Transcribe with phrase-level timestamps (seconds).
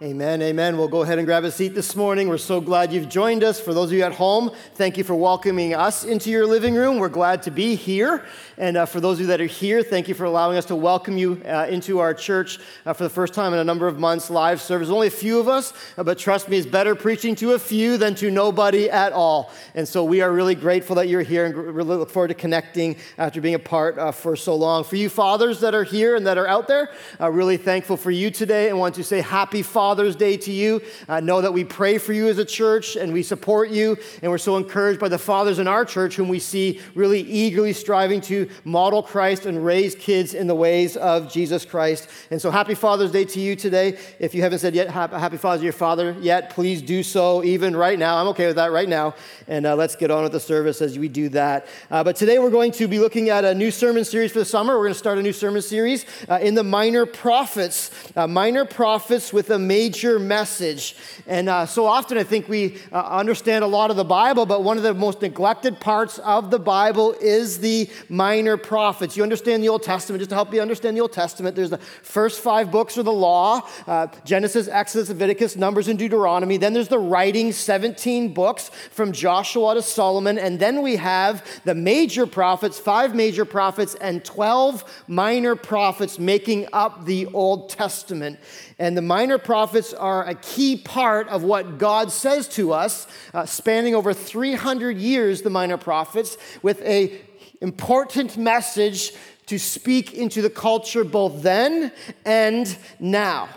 [0.00, 0.78] Amen, amen.
[0.78, 2.28] We'll go ahead and grab a seat this morning.
[2.28, 3.58] We're so glad you've joined us.
[3.58, 7.00] For those of you at home, thank you for welcoming us into your living room.
[7.00, 8.24] We're glad to be here.
[8.58, 10.74] And uh, for those of you that are here, thank you for allowing us to
[10.74, 14.00] welcome you uh, into our church uh, for the first time in a number of
[14.00, 14.30] months.
[14.30, 17.52] Live service, only a few of us, uh, but trust me, it's better preaching to
[17.52, 19.52] a few than to nobody at all.
[19.76, 22.96] And so we are really grateful that you're here and really look forward to connecting
[23.16, 24.82] after being a part uh, for so long.
[24.82, 26.90] For you fathers that are here and that are out there,
[27.20, 30.82] uh, really thankful for you today and want to say happy Father's Day to you.
[31.08, 33.96] Know that we pray for you as a church and we support you.
[34.20, 37.72] And we're so encouraged by the fathers in our church whom we see really eagerly
[37.72, 42.08] striving to model Christ and raise kids in the ways of Jesus Christ.
[42.30, 43.98] And so happy Father's Day to you today.
[44.18, 47.76] If you haven't said yet, happy Father's to your father yet, please do so even
[47.76, 48.16] right now.
[48.16, 49.14] I'm okay with that right now.
[49.46, 51.66] And uh, let's get on with the service as we do that.
[51.90, 54.44] Uh, but today we're going to be looking at a new sermon series for the
[54.44, 54.76] summer.
[54.76, 57.90] We're going to start a new sermon series uh, in the Minor Prophets.
[58.16, 60.96] Uh, minor Prophets with a major message.
[61.26, 64.62] And uh, so often I think we uh, understand a lot of the Bible, but
[64.62, 69.16] one of the most neglected parts of the Bible is the minor prophets.
[69.16, 71.78] You understand the Old Testament, just to help you understand the Old Testament, there's the
[71.78, 76.56] first five books of the law uh, Genesis, Exodus, Leviticus, Numbers, and Deuteronomy.
[76.56, 80.38] Then there's the writings, 17 books from Joshua to Solomon.
[80.38, 86.68] And then we have the major prophets, five major prophets, and 12 minor prophets making
[86.72, 88.38] up the Old Testament.
[88.78, 93.44] And the minor prophets are a key part of what God says to us, uh,
[93.44, 97.20] spanning over 300 years, the minor prophets, with a
[97.60, 99.12] important message
[99.46, 101.92] to speak into the culture both then
[102.24, 103.48] and now.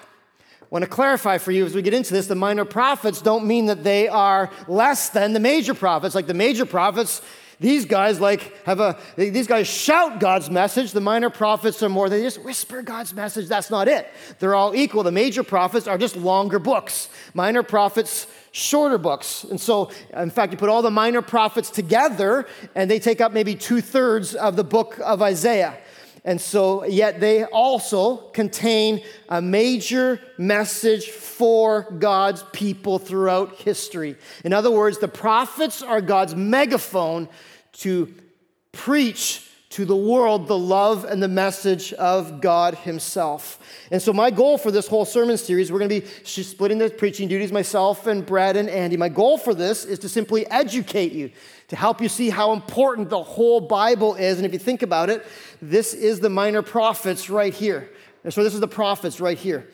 [0.62, 3.46] I want to clarify for you as we get into this the minor prophets don't
[3.46, 6.16] mean that they are less than the major prophets.
[6.16, 7.22] Like the major prophets,
[7.60, 10.94] these guys like have a these guys shout God's message.
[10.94, 13.50] The minor prophets are more they just whisper God's message.
[13.50, 14.08] That's not it.
[14.40, 15.04] They're all equal.
[15.04, 17.10] The major prophets are just longer books.
[17.34, 19.44] Minor prophets shorter books.
[19.44, 23.32] And so, in fact, you put all the minor prophets together, and they take up
[23.32, 25.78] maybe two thirds of the book of Isaiah.
[26.24, 34.18] And so, yet they also contain a major message for God's people throughout history.
[34.44, 37.28] In other words, the prophets are God's megaphone
[37.74, 38.14] to
[38.72, 43.60] preach to the world the love and the message of God Himself.
[43.90, 46.90] And so, my goal for this whole sermon series, we're going to be splitting the
[46.90, 48.98] preaching duties, myself and Brad and Andy.
[48.98, 51.32] My goal for this is to simply educate you,
[51.70, 54.38] to help you see how important the whole Bible is.
[54.38, 55.26] And if you think about it,
[55.62, 57.90] this is the minor prophets right here.
[58.26, 59.68] And so, this is the prophets right here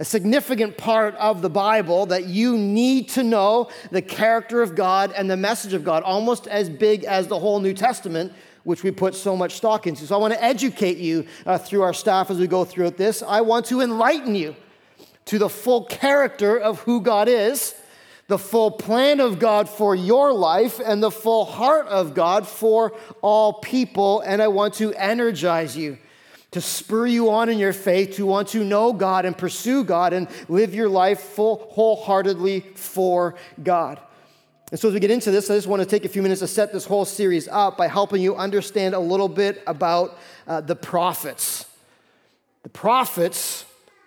[0.00, 5.12] a significant part of the Bible that you need to know the character of God
[5.14, 8.32] and the message of God, almost as big as the whole New Testament,
[8.64, 10.06] which we put so much stock into.
[10.06, 13.22] So I want to educate you uh, through our staff as we go through this.
[13.22, 14.54] I want to enlighten you
[15.26, 17.74] to the full character of who God is,
[18.28, 22.92] the full plan of God for your life, and the full heart of God for
[23.22, 24.20] all people.
[24.20, 25.98] And I want to energize you
[26.52, 30.12] to spur you on in your faith, to want to know God and pursue God
[30.12, 34.00] and live your life full, wholeheartedly for God.
[34.70, 36.40] And so, as we get into this, I just want to take a few minutes
[36.42, 40.16] to set this whole series up by helping you understand a little bit about
[40.46, 41.66] uh, the prophets.
[42.62, 43.64] The prophets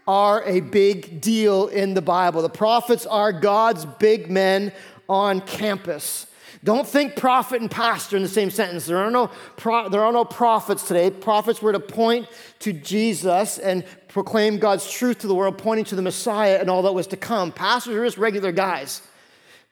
[0.07, 2.41] are a big deal in the Bible.
[2.41, 4.71] The prophets are God's big men
[5.09, 6.27] on campus.
[6.63, 8.85] Don't think prophet and pastor in the same sentence.
[8.85, 11.11] There are no, pro- there are no prophets today.
[11.11, 12.27] Prophets were to point
[12.59, 16.83] to Jesus and proclaim God's truth to the world, pointing to the Messiah and all
[16.83, 17.51] that was to come.
[17.51, 19.01] Pastors are just regular guys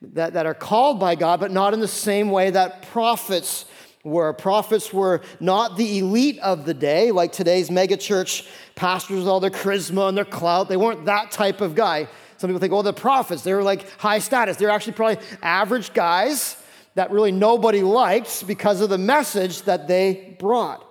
[0.01, 3.66] that, that are called by God, but not in the same way that prophets
[4.03, 4.34] were.
[4.34, 9.52] Prophets were not the elite of the day, like today's megachurch pastors with all their
[9.52, 10.70] charisma and their clout.
[10.70, 12.08] They weren't that type of guy.
[12.37, 14.58] Some people think, oh, the prophets, they were like high status.
[14.58, 16.58] They're actually probably average guys
[16.96, 20.87] that really nobody liked because of the message that they brought.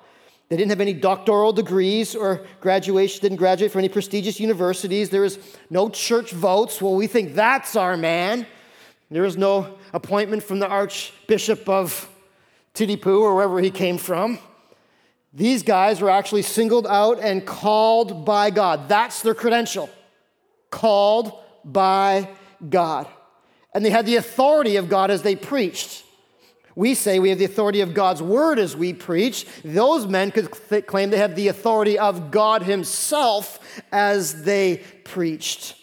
[0.48, 5.10] They didn't have any doctoral degrees or graduation, didn't graduate from any prestigious universities.
[5.10, 5.38] There was
[5.70, 6.80] no church votes.
[6.80, 8.46] Well, we think that's our man.
[9.10, 12.08] There was no appointment from the Archbishop of
[12.74, 14.38] Titipu or wherever he came from.
[15.32, 18.88] These guys were actually singled out and called by God.
[18.88, 19.90] That's their credential.
[20.70, 21.32] Called
[21.64, 22.28] by
[22.68, 23.06] God
[23.74, 26.04] and they had the authority of God as they preached.
[26.74, 29.46] We say we have the authority of God's word as we preach.
[29.64, 33.58] Those men could th- claim they have the authority of God Himself
[33.92, 35.76] as they preached.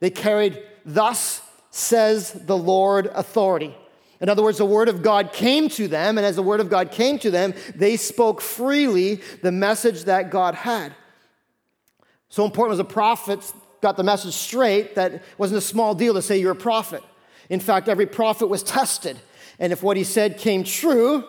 [0.00, 1.40] They carried, thus
[1.74, 3.74] says the Lord, authority.
[4.20, 6.70] In other words, the word of God came to them, and as the word of
[6.70, 10.94] God came to them, they spoke freely the message that God had.
[12.28, 16.22] So important was the prophets got the message straight that wasn't a small deal to
[16.22, 17.02] say you're a prophet.
[17.50, 19.18] In fact, every prophet was tested.
[19.58, 21.24] And if what he said came true,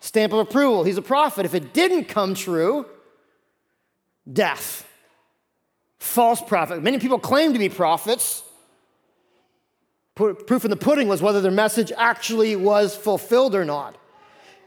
[0.00, 1.46] stamp of approval, he's a prophet.
[1.46, 2.84] If it didn't come true,
[4.30, 4.86] death.
[5.98, 6.82] False prophet.
[6.82, 8.42] Many people claim to be prophets.
[10.18, 13.96] Proof in the pudding was whether their message actually was fulfilled or not.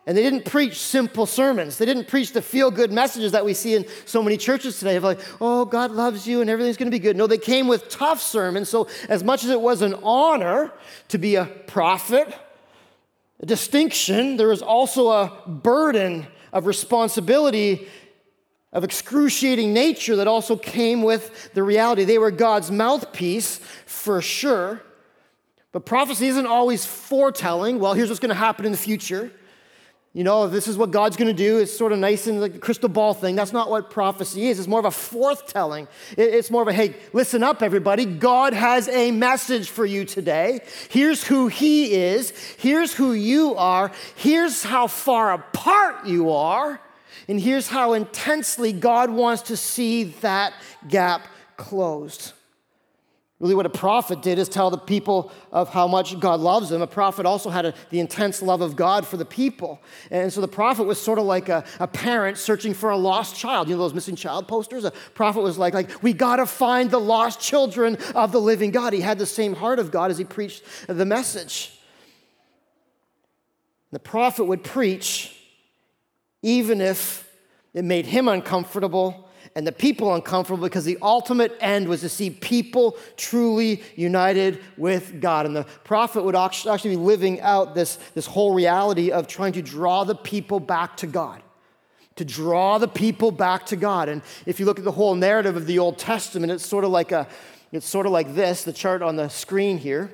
[0.08, 1.78] And they didn't preach simple sermons.
[1.78, 4.96] They didn't preach the feel good messages that we see in so many churches today
[4.96, 7.18] of like, oh, God loves you and everything's going to be good.
[7.18, 8.70] No, they came with tough sermons.
[8.70, 10.72] So, as much as it was an honor
[11.10, 12.34] to be a prophet,
[13.42, 17.90] a distinction, there was also a burden of responsibility
[18.72, 22.06] of excruciating nature that also came with the reality.
[22.06, 24.82] They were God's mouthpiece for sure.
[25.72, 29.32] But prophecy isn't always foretelling, well, here's what's going to happen in the future.
[30.14, 31.60] You know, this is what God's going to do.
[31.60, 33.38] It's sort of nice and like the crystal ball thing.
[33.38, 34.60] That's not what prophecy is.
[34.60, 35.88] It's more of a forthtelling.
[36.18, 38.04] It's more of a, hey, listen up, everybody.
[38.04, 40.60] God has a message for you today.
[40.90, 42.32] Here's who He is.
[42.58, 43.94] Here's who you are.
[44.16, 46.82] Here's how far apart you are.
[47.30, 50.54] And here's how intensely God wants to see that
[50.90, 51.26] gap
[51.56, 52.34] closed.
[53.42, 56.84] Really, what a prophet did is tell the people of how much God loves them.
[56.84, 59.82] A prophet also had a, the intense love of God for the people.
[60.12, 63.36] And so the prophet was sort of like a, a, parent searching for a lost
[63.36, 63.68] child.
[63.68, 64.86] You know those missing child posters?
[64.86, 68.70] A prophet was like, like we got to find the lost children of the living
[68.70, 68.94] God.
[68.94, 71.80] He had the same heart of God as he preached the message.
[73.92, 75.36] The prophet would preach
[76.44, 77.28] even if
[77.74, 82.30] it made him uncomfortable and the people uncomfortable because the ultimate end was to see
[82.30, 85.46] people truly united with God.
[85.46, 89.62] And the prophet would actually be living out this, this whole reality of trying to
[89.62, 91.44] draw the people back to God.
[92.16, 94.08] To draw the people back to God.
[94.08, 96.92] And if you look at the whole narrative of the Old Testament, it's sort of
[96.92, 97.28] like a
[97.72, 100.12] it's sort of like this, the chart on the screen here.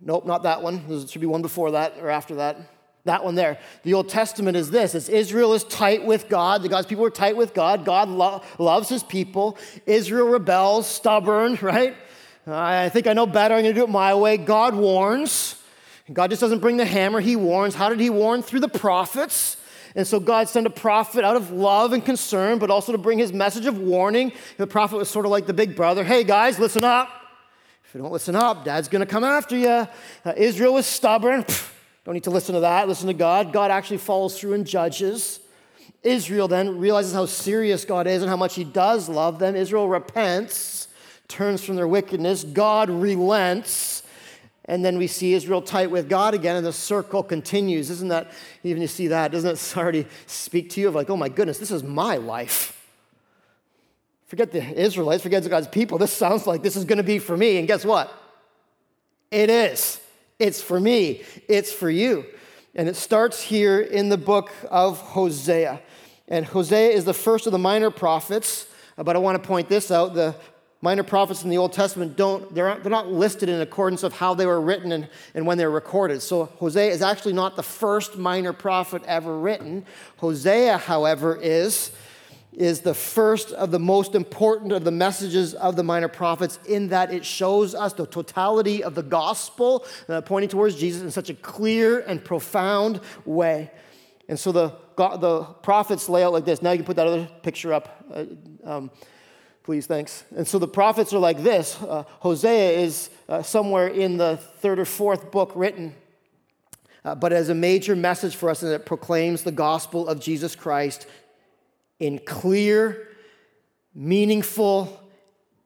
[0.00, 0.82] Nope, not that one.
[0.88, 2.58] There should be one before that or after that.
[3.06, 3.58] That one there.
[3.84, 6.62] The Old Testament is this it's Israel is tight with God.
[6.62, 7.84] The God's people are tight with God.
[7.84, 9.56] God lo- loves his people.
[9.86, 11.96] Israel rebels, stubborn, right?
[12.48, 13.54] I think I know better.
[13.54, 14.36] I'm going to do it my way.
[14.36, 15.60] God warns.
[16.12, 17.74] God just doesn't bring the hammer, he warns.
[17.74, 18.42] How did he warn?
[18.42, 19.56] Through the prophets.
[19.96, 23.18] And so God sent a prophet out of love and concern, but also to bring
[23.18, 24.32] his message of warning.
[24.56, 26.04] The prophet was sort of like the big brother.
[26.04, 27.08] Hey, guys, listen up.
[27.84, 29.68] If you don't listen up, dad's going to come after you.
[29.68, 29.86] Uh,
[30.36, 31.44] Israel was stubborn.
[31.44, 31.75] Pfft
[32.06, 32.86] don't need to listen to that.
[32.86, 33.52] Listen to God.
[33.52, 35.40] God actually follows through and judges.
[36.04, 39.56] Israel then realizes how serious God is and how much He does love them.
[39.56, 40.86] Israel repents,
[41.26, 42.44] turns from their wickedness.
[42.44, 44.04] God relents.
[44.66, 47.90] And then we see Israel tight with God again, and the circle continues.
[47.90, 48.30] Isn't that,
[48.62, 51.58] even you see that, doesn't it already speak to you of like, oh my goodness,
[51.58, 52.72] this is my life?
[54.26, 55.98] Forget the Israelites, forget God's people.
[55.98, 57.58] This sounds like this is going to be for me.
[57.58, 58.12] And guess what?
[59.32, 60.00] It is.
[60.38, 62.26] It's for me, it's for you.
[62.74, 65.80] And it starts here in the book of Hosea.
[66.28, 69.90] And Hosea is the first of the minor prophets, but I want to point this
[69.90, 70.12] out.
[70.12, 70.34] The
[70.82, 74.12] minor prophets in the Old Testament don't, they're not, they're not listed in accordance of
[74.12, 76.20] how they were written and, and when they were recorded.
[76.20, 79.86] So Hosea is actually not the first minor prophet ever written.
[80.18, 81.92] Hosea, however, is
[82.56, 86.88] is the first of the most important of the messages of the minor prophets in
[86.88, 91.28] that it shows us the totality of the gospel uh, pointing towards Jesus in such
[91.28, 93.70] a clear and profound way.
[94.28, 96.62] And so the, the prophets lay out like this.
[96.62, 98.24] Now you can put that other picture up, uh,
[98.64, 98.90] um,
[99.62, 100.24] please, thanks.
[100.34, 104.78] And so the prophets are like this uh, Hosea is uh, somewhere in the third
[104.78, 105.94] or fourth book written.
[107.04, 110.56] Uh, but as a major message for us, and it proclaims the gospel of Jesus
[110.56, 111.06] Christ
[111.98, 113.08] in clear,
[113.94, 115.00] meaningful,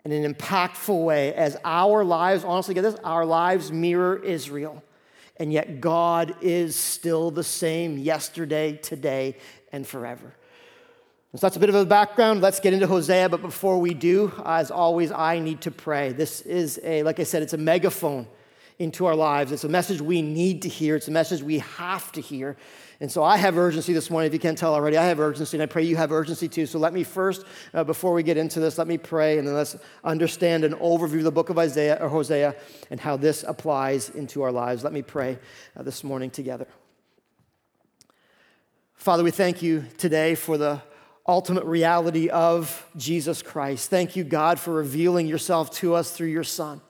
[0.04, 4.82] and an impactful way as our lives, honestly, get this, our lives mirror Israel.
[5.36, 9.36] And yet God is still the same yesterday, today,
[9.72, 10.34] and forever.
[11.34, 12.40] So that's a bit of a background.
[12.40, 13.28] Let's get into Hosea.
[13.28, 16.12] But before we do, as always, I need to pray.
[16.12, 18.26] This is a, like I said, it's a megaphone
[18.80, 19.52] into our lives.
[19.52, 22.56] It's a message we need to hear, it's a message we have to hear.
[23.02, 24.26] And so I have urgency this morning.
[24.26, 26.66] If you can't tell already, I have urgency, and I pray you have urgency too.
[26.66, 29.54] So let me first, uh, before we get into this, let me pray, and then
[29.54, 32.54] let's understand an overview of the book of Isaiah or Hosea
[32.90, 34.84] and how this applies into our lives.
[34.84, 35.38] Let me pray
[35.74, 36.66] uh, this morning together.
[38.96, 40.82] Father, we thank you today for the
[41.26, 43.88] ultimate reality of Jesus Christ.
[43.88, 46.82] Thank you, God, for revealing yourself to us through your Son.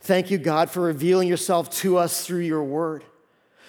[0.00, 3.02] Thank you, God, for revealing yourself to us through your word.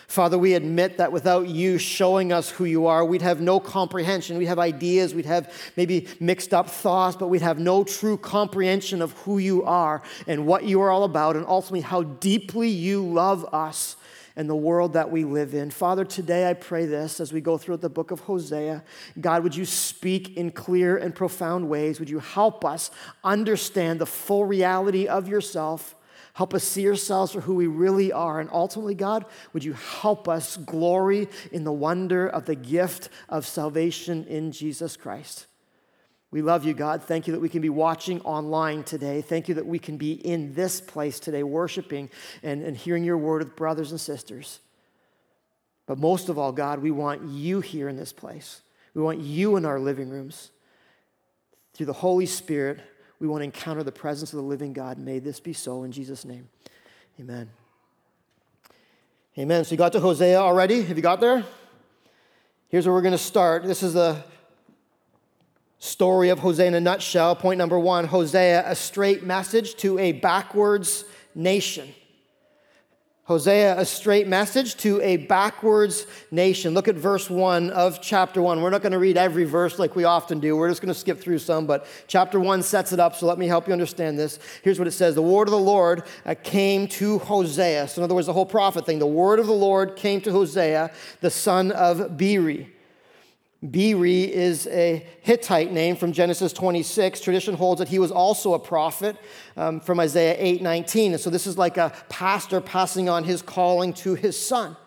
[0.07, 4.37] Father, we admit that without you showing us who you are, we'd have no comprehension.
[4.37, 9.01] We'd have ideas, we'd have maybe mixed up thoughts, but we'd have no true comprehension
[9.01, 13.05] of who you are and what you are all about, and ultimately how deeply you
[13.05, 13.97] love us
[14.37, 15.69] and the world that we live in.
[15.69, 18.83] Father, today I pray this as we go through the book of Hosea.
[19.19, 21.99] God, would you speak in clear and profound ways?
[21.99, 22.91] Would you help us
[23.25, 25.96] understand the full reality of yourself?
[26.37, 28.39] Help us see ourselves for who we really are.
[28.39, 33.43] And ultimately, God, would you help us glory in the wonder of the gift of
[33.43, 35.47] salvation in Jesus Christ?
[36.29, 37.01] We love you, God.
[37.01, 39.23] Thank you that we can be watching online today.
[39.23, 42.07] Thank you that we can be in this place today, worshiping
[42.43, 44.59] and, and hearing your word with brothers and sisters.
[45.87, 48.61] But most of all, God, we want you here in this place.
[48.93, 50.51] We want you in our living rooms.
[51.73, 52.81] Through the Holy Spirit,
[53.19, 54.97] we want to encounter the presence of the living God.
[54.97, 56.49] May this be so in Jesus' name.
[57.19, 57.49] Amen.
[59.37, 59.65] Amen.
[59.65, 60.83] So you got to Hosea already?
[60.83, 61.43] Have you got there?
[62.69, 63.63] Here's where we're going to start.
[63.63, 64.23] This is the
[65.79, 67.35] story of Hosea in a nutshell.
[67.35, 71.93] Point number one Hosea, a straight message to a backwards nation.
[73.27, 76.73] Hosea, a straight message to a backwards nation.
[76.73, 78.61] Look at verse 1 of chapter 1.
[78.61, 80.55] We're not going to read every verse like we often do.
[80.55, 83.37] We're just going to skip through some, but chapter 1 sets it up, so let
[83.37, 84.39] me help you understand this.
[84.63, 87.89] Here's what it says The word of the Lord uh, came to Hosea.
[87.89, 88.99] So, in other words, the whole prophet thing.
[88.99, 92.76] The word of the Lord came to Hosea, the son of Beeri.
[93.63, 97.21] Beeri is a Hittite name from Genesis 26.
[97.21, 99.17] Tradition holds that he was also a prophet
[99.55, 101.13] um, from Isaiah 8 19.
[101.13, 104.77] And so this is like a pastor passing on his calling to his son.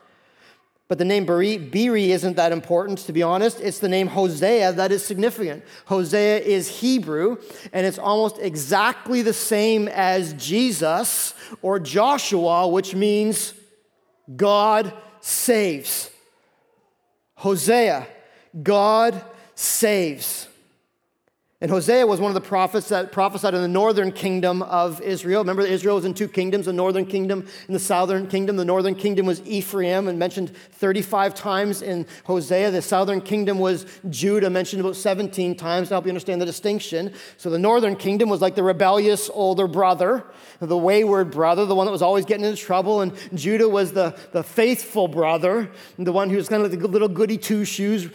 [0.86, 3.60] But the name Beeri isn't that important, to be honest.
[3.60, 5.64] It's the name Hosea that is significant.
[5.86, 7.36] Hosea is Hebrew,
[7.72, 13.54] and it's almost exactly the same as Jesus or Joshua, which means
[14.34, 16.10] God saves.
[17.36, 18.08] Hosea
[18.62, 19.22] God
[19.54, 20.48] saves.
[21.62, 25.42] And Hosea was one of the prophets that prophesied in the northern kingdom of Israel.
[25.42, 28.56] Remember, Israel was in two kingdoms the northern kingdom and the southern kingdom.
[28.56, 32.70] The northern kingdom was Ephraim, and mentioned 35 times in Hosea.
[32.70, 37.12] The southern kingdom was Judah, mentioned about 17 times to help you understand the distinction.
[37.36, 40.24] So the northern kingdom was like the rebellious older brother,
[40.60, 43.02] the wayward brother, the one that was always getting into trouble.
[43.02, 46.88] And Judah was the, the faithful brother, the one who was kind of like the
[46.88, 48.08] little goody two shoes,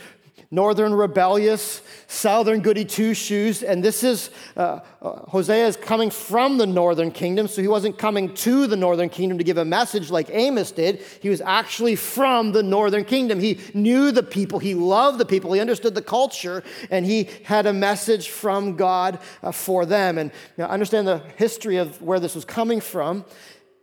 [0.52, 3.64] northern rebellious, southern goody two shoes.
[3.64, 7.98] And this is, uh, uh, Hosea is coming from the northern kingdom, so he wasn't
[7.98, 11.02] coming to the northern kingdom to give a message like Amos did.
[11.22, 13.40] He was actually from the northern kingdom.
[13.40, 17.66] He knew the people, he loved the people, he understood the culture, and he had
[17.66, 20.18] a message from God uh, for them.
[20.18, 23.26] And you know, understand the history of where this was coming from.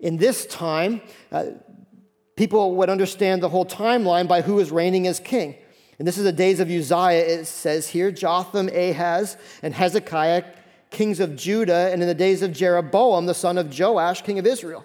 [0.01, 1.01] In this time,
[1.31, 1.45] uh,
[2.37, 5.55] people would understand the whole timeline by who was reigning as king.
[5.99, 10.45] And this is the days of Uzziah, it says here Jotham, Ahaz, and Hezekiah,
[10.91, 14.47] kings of Judah, and in the days of Jeroboam, the son of Joash, king of
[14.47, 14.85] Israel.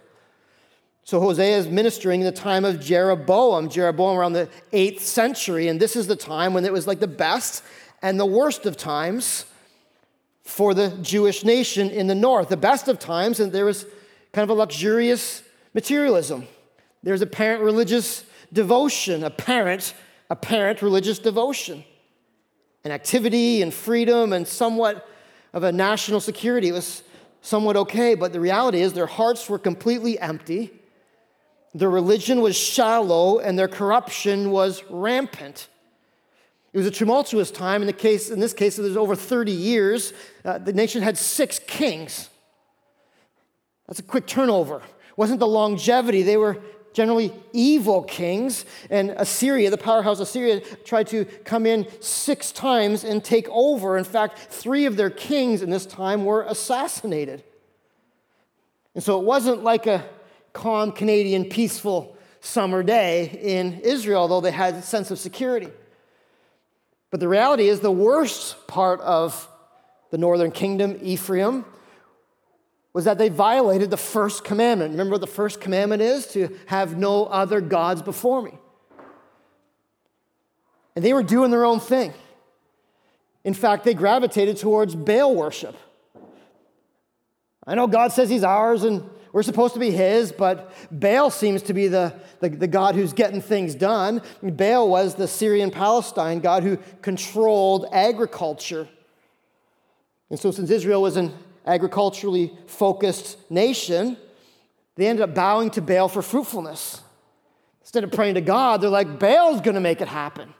[1.03, 5.79] So Hosea is ministering in the time of Jeroboam, Jeroboam around the 8th century, and
[5.79, 7.63] this is the time when it was like the best
[8.01, 9.45] and the worst of times
[10.43, 12.49] for the Jewish nation in the north.
[12.49, 13.85] The best of times, and there was
[14.33, 16.47] kind of a luxurious materialism.
[17.03, 19.93] There's apparent religious devotion, apparent
[20.29, 21.83] apparent religious devotion
[22.83, 25.07] and activity and freedom and somewhat
[25.53, 26.69] of a national security.
[26.69, 27.03] It was
[27.41, 30.71] somewhat okay, but the reality is their hearts were completely empty.
[31.73, 35.67] Their religion was shallow and their corruption was rampant.
[36.73, 37.81] It was a tumultuous time.
[37.81, 40.13] In, the case, in this case, it was over 30 years.
[40.43, 42.29] Uh, the nation had six kings.
[43.87, 44.77] That's a quick turnover.
[44.77, 46.23] It wasn't the longevity.
[46.23, 46.57] They were
[46.97, 48.65] generally evil kings.
[48.89, 53.99] And Assyria, the powerhouse Assyria, tried to come in six times and take over.
[53.99, 57.43] In fact, three of their kings in this time were assassinated.
[58.95, 60.03] And so it wasn't like a
[60.53, 65.69] calm Canadian peaceful summer day in Israel, though they had a sense of security.
[67.11, 69.47] But the reality is, the worst part of
[70.09, 71.63] the northern kingdom, Ephraim,
[72.97, 74.89] was that they violated the first commandment.
[74.89, 76.25] Remember what the first commandment is?
[76.29, 78.57] To have no other gods before me.
[80.95, 82.11] And they were doing their own thing.
[83.43, 85.75] In fact, they gravitated towards Baal worship.
[87.67, 91.61] I know God says he's ours and we're supposed to be his, but Baal seems
[91.61, 94.23] to be the, the, the, God who's getting things done.
[94.41, 98.87] Baal was the Syrian Palestine God who controlled agriculture.
[100.31, 101.31] And so, since Israel was an
[101.67, 104.17] agriculturally focused nation,
[104.95, 107.01] they ended up bowing to Baal for fruitfulness.
[107.81, 110.53] Instead of praying to God, they're like, Baal's going to make it happen.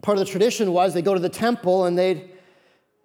[0.00, 2.30] Part of the tradition was they go to the temple and they'd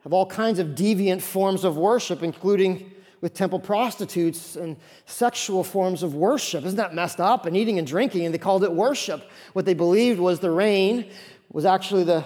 [0.04, 4.75] have all kinds of deviant forms of worship, including with temple prostitutes and
[5.06, 6.66] sexual forms of worship.
[6.66, 7.46] Isn't that messed up?
[7.46, 9.24] And eating and drinking, and they called it worship.
[9.54, 11.10] What they believed was the rain
[11.52, 12.24] was actually the,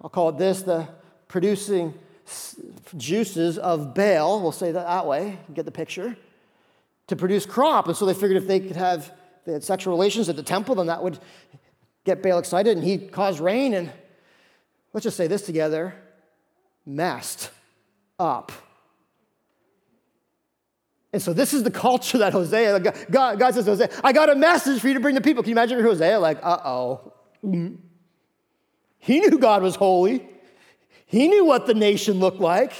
[0.00, 0.88] I'll call it this, the
[1.28, 1.94] producing
[2.96, 6.16] juices of Baal, we'll say that that way, get the picture,
[7.06, 7.86] to produce crop.
[7.86, 9.12] And so they figured if they could have
[9.46, 11.18] they had sexual relations at the temple, then that would
[12.04, 13.74] get Baal excited and he'd cause rain.
[13.74, 13.90] And
[14.92, 15.94] let's just say this together
[16.84, 17.50] messed
[18.18, 18.52] up.
[21.12, 22.78] And so this is the culture that Hosea,
[23.10, 25.42] God, God says, Hosea, I got a message for you to bring the people.
[25.42, 27.12] Can you imagine Hosea like, uh oh.
[27.42, 30.28] He knew God was holy.
[31.10, 32.72] He knew what the nation looked like.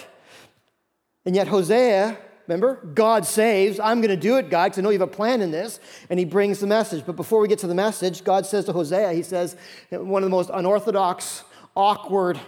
[1.26, 3.80] And yet, Hosea, remember, God saves.
[3.80, 5.80] I'm going to do it, God, because I know you have a plan in this.
[6.08, 7.04] And he brings the message.
[7.04, 9.56] But before we get to the message, God says to Hosea, He says,
[9.90, 11.42] one of the most unorthodox,
[11.74, 12.38] awkward,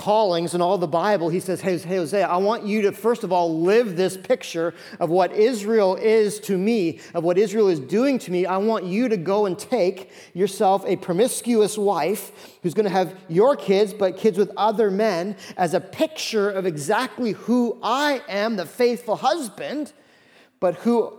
[0.00, 3.32] callings and all the Bible, he says, Hey, Hosea, I want you to, first of
[3.32, 8.18] all, live this picture of what Israel is to me, of what Israel is doing
[8.20, 8.46] to me.
[8.46, 13.14] I want you to go and take yourself a promiscuous wife who's going to have
[13.28, 18.56] your kids, but kids with other men, as a picture of exactly who I am,
[18.56, 19.92] the faithful husband,
[20.60, 21.12] but who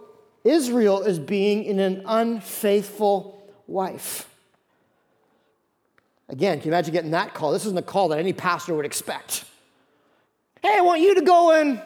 [0.43, 4.30] Israel is being in an unfaithful wife.
[6.31, 7.51] Again, can you imagine getting that call?
[7.51, 9.43] This isn't a call that any pastor would expect.
[10.61, 11.81] Hey, I want you to go in.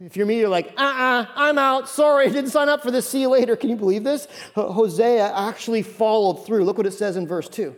[0.00, 1.88] If you're me, you're like, uh uh-uh, uh, i am out.
[1.88, 3.08] Sorry, I didn't sign up for this.
[3.08, 3.56] See you later.
[3.56, 4.28] Can you believe this?
[4.54, 6.64] Hosea actually followed through.
[6.64, 7.74] Look what it says in verse 2.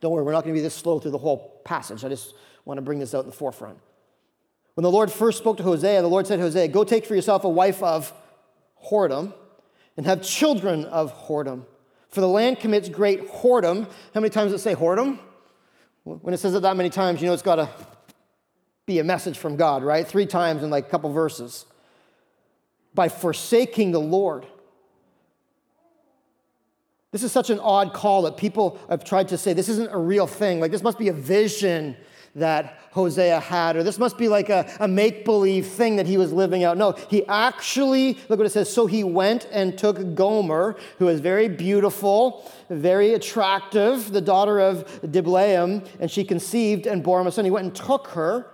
[0.00, 2.04] Don't worry, we're not going to be this slow through the whole passage.
[2.04, 3.78] I just want to bring this out in the forefront.
[4.74, 7.44] When the Lord first spoke to Hosea, the Lord said, Hosea, go take for yourself
[7.44, 8.12] a wife of
[8.90, 9.32] whoredom
[9.96, 11.64] and have children of whoredom
[12.14, 13.90] for the land commits great whoredom.
[14.14, 15.18] How many times does it say whoredom?
[16.04, 17.68] When it says it that many times, you know it's got to
[18.86, 20.06] be a message from God, right?
[20.06, 21.66] Three times in like a couple verses.
[22.94, 24.46] By forsaking the Lord.
[27.10, 29.98] This is such an odd call that people have tried to say this isn't a
[29.98, 30.60] real thing.
[30.60, 31.96] Like, this must be a vision
[32.34, 36.16] that Hosea had, or this must be like a, a make believe thing that he
[36.16, 36.76] was living out.
[36.76, 38.72] No, he actually, look what it says.
[38.72, 44.84] So he went and took Gomer, who was very beautiful, very attractive, the daughter of
[45.02, 47.44] Diblaim, and she conceived and bore him a son.
[47.44, 48.46] He went and took her.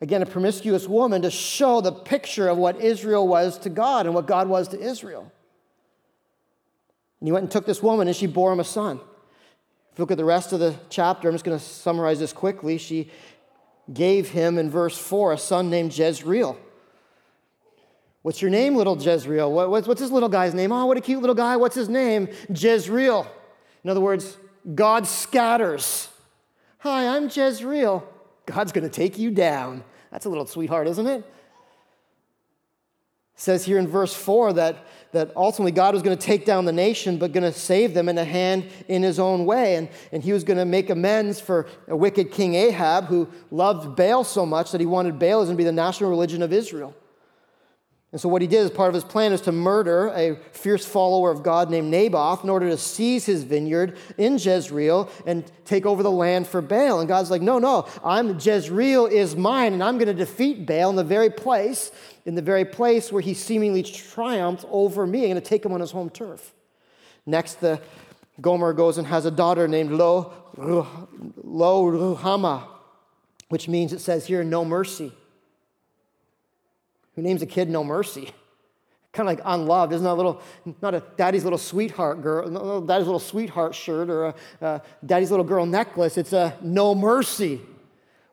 [0.00, 4.14] Again, a promiscuous woman to show the picture of what Israel was to God and
[4.14, 5.32] what God was to Israel.
[7.20, 9.00] And he went and took this woman, and she bore him a son
[9.98, 12.78] look at the rest of the chapter, I'm just going to summarize this quickly.
[12.78, 13.10] She
[13.92, 16.58] gave him in verse 4 a son named Jezreel.
[18.22, 19.50] What's your name, little Jezreel?
[19.50, 20.72] What, what's, what's this little guy's name?
[20.72, 21.56] Oh, what a cute little guy.
[21.56, 22.28] What's his name?
[22.48, 23.26] Jezreel.
[23.84, 24.36] In other words,
[24.74, 26.08] God scatters.
[26.78, 28.06] Hi, I'm Jezreel.
[28.46, 29.84] God's going to take you down.
[30.10, 31.18] That's a little sweetheart, isn't it?
[31.18, 31.24] It
[33.34, 36.72] says here in verse 4 that that ultimately God was going to take down the
[36.72, 39.76] nation, but going to save them in a hand in his own way.
[39.76, 43.96] And, and he was going to make amends for a wicked king Ahab who loved
[43.96, 46.94] Baal so much that he wanted Baalism to be the national religion of Israel.
[48.10, 50.86] And so, what he did as part of his plan is to murder a fierce
[50.86, 55.84] follower of God named Naboth in order to seize his vineyard in Jezreel and take
[55.84, 57.00] over the land for Baal.
[57.00, 60.88] And God's like, no, no, I'm, Jezreel is mine, and I'm going to defeat Baal
[60.88, 61.92] in the very place
[62.28, 65.20] in the very place where he seemingly triumphed over me.
[65.20, 66.52] I'm going to take him on his home turf.
[67.24, 67.80] Next, the
[68.38, 72.68] Gomer goes and has a daughter named Lo, Ruhamah,
[73.48, 75.10] which means it says here, no mercy.
[77.18, 78.30] Who names a kid no mercy?
[79.12, 79.92] Kind of like unloved.
[79.92, 80.40] Isn't that a little,
[80.80, 85.44] not a daddy's little sweetheart girl, daddy's little sweetheart shirt or a, a daddy's little
[85.44, 86.16] girl necklace.
[86.16, 87.60] It's a no mercy.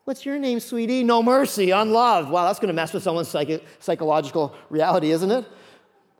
[0.04, 1.02] What's your name, sweetie?
[1.02, 2.30] No mercy, unloved.
[2.30, 5.44] Wow, that's going to mess with someone's psych- psychological reality, isn't it?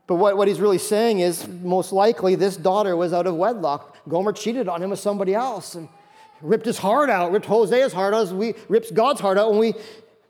[0.09, 3.96] But what, what he's really saying is most likely this daughter was out of wedlock.
[4.09, 5.88] Gomer cheated on him with somebody else and
[6.42, 9.74] ripped his heart out, ripped Hosea's heart out, we rips God's heart out when we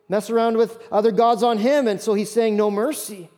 [0.09, 1.88] mess around with other gods on him.
[1.88, 3.31] And so he's saying, No mercy.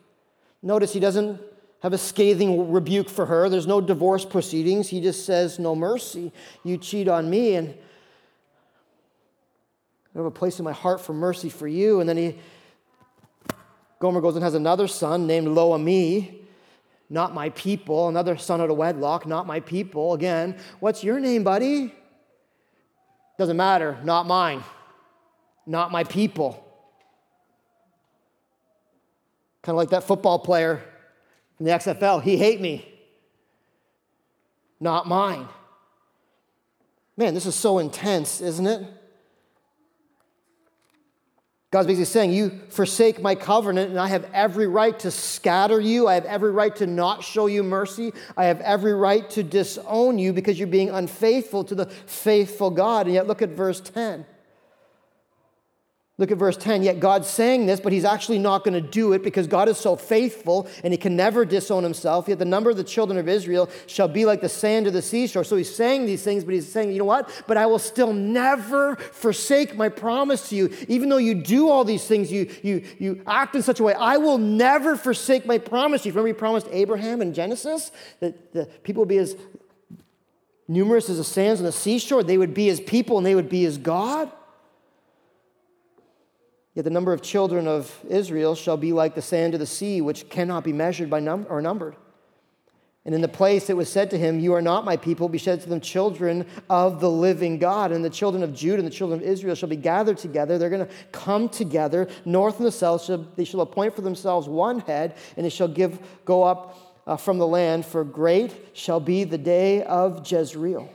[0.62, 1.40] Notice he doesn't
[1.82, 3.48] have a scathing rebuke for her.
[3.48, 4.88] There's no divorce proceedings.
[4.88, 6.32] He just says, No mercy.
[6.64, 7.74] You cheat on me, and
[10.14, 12.00] I have a place in my heart for mercy for you.
[12.00, 12.38] And then he,
[14.00, 16.34] Gomer goes and has another son named Lo-ammi,
[17.08, 18.08] not my people.
[18.08, 20.14] Another son out of wedlock, not my people.
[20.14, 21.94] Again, what's your name, buddy?
[23.38, 24.64] Doesn't matter, not mine,
[25.68, 26.64] not my people.
[29.62, 30.82] Kind of like that football player
[31.60, 32.22] in the XFL.
[32.22, 32.88] He hate me,
[34.80, 35.46] not mine.
[37.16, 38.86] Man, this is so intense, isn't it?
[41.70, 46.08] God's basically saying, You forsake my covenant, and I have every right to scatter you.
[46.08, 48.14] I have every right to not show you mercy.
[48.38, 53.04] I have every right to disown you because you're being unfaithful to the faithful God.
[53.06, 54.24] And yet, look at verse 10.
[56.18, 56.82] Look at verse 10.
[56.82, 59.78] Yet God's saying this, but he's actually not going to do it because God is
[59.78, 62.26] so faithful and he can never disown himself.
[62.26, 65.00] Yet the number of the children of Israel shall be like the sand of the
[65.00, 65.44] seashore.
[65.44, 67.30] So he's saying these things, but he's saying, you know what?
[67.46, 70.76] But I will still never forsake my promise to you.
[70.88, 73.94] Even though you do all these things, you, you, you act in such a way,
[73.94, 76.12] I will never forsake my promise to you.
[76.14, 79.36] Remember, he promised Abraham in Genesis that the people would be as
[80.66, 82.24] numerous as the sands on the seashore.
[82.24, 84.32] They would be his people and they would be his God.
[86.78, 90.00] Yet the number of children of Israel shall be like the sand of the sea,
[90.00, 91.96] which cannot be measured by num- or numbered.
[93.04, 95.38] And in the place it was said to him, You are not my people, be
[95.38, 97.90] said to them, children of the living God.
[97.90, 100.56] And the children of Judah and the children of Israel shall be gathered together.
[100.56, 103.02] They're going to come together, north and the south.
[103.02, 107.16] Shall, they shall appoint for themselves one head, and they shall give, go up uh,
[107.16, 110.88] from the land, for great shall be the day of Jezreel.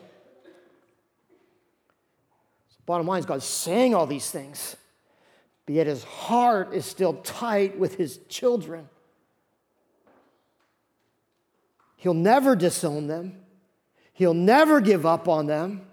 [2.70, 4.78] So bottom line is God's saying all these things
[5.66, 8.90] but yet his heart is still tight with his children.
[11.98, 13.38] He'll never disown them,
[14.14, 15.88] he'll never give up on them.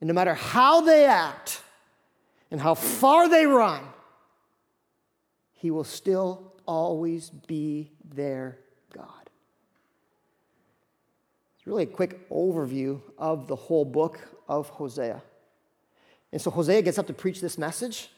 [0.00, 1.62] And no matter how they act
[2.50, 3.84] and how far they run,
[5.52, 8.58] he will still always be their
[8.92, 9.30] God.
[11.56, 15.22] It's really a quick overview of the whole book of Hosea.
[16.32, 18.08] And so Hosea gets up to preach this message.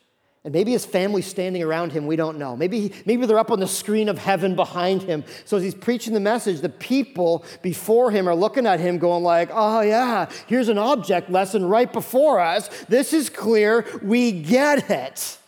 [0.45, 2.55] And maybe his family's standing around him, we don't know.
[2.55, 5.25] Maybe, maybe they're up on the screen of heaven behind him.
[5.47, 9.25] So as he's preaching the message, the people before him are looking at him going
[9.25, 12.69] like, oh yeah, here's an object lesson right before us.
[12.85, 13.87] This is clear.
[14.03, 15.39] We get it.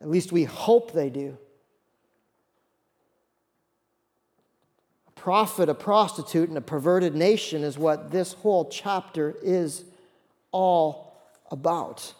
[0.00, 1.36] At least we hope they do.
[5.08, 9.84] A prophet, a prostitute, and a perverted nation is what this whole chapter is
[10.56, 12.14] all about.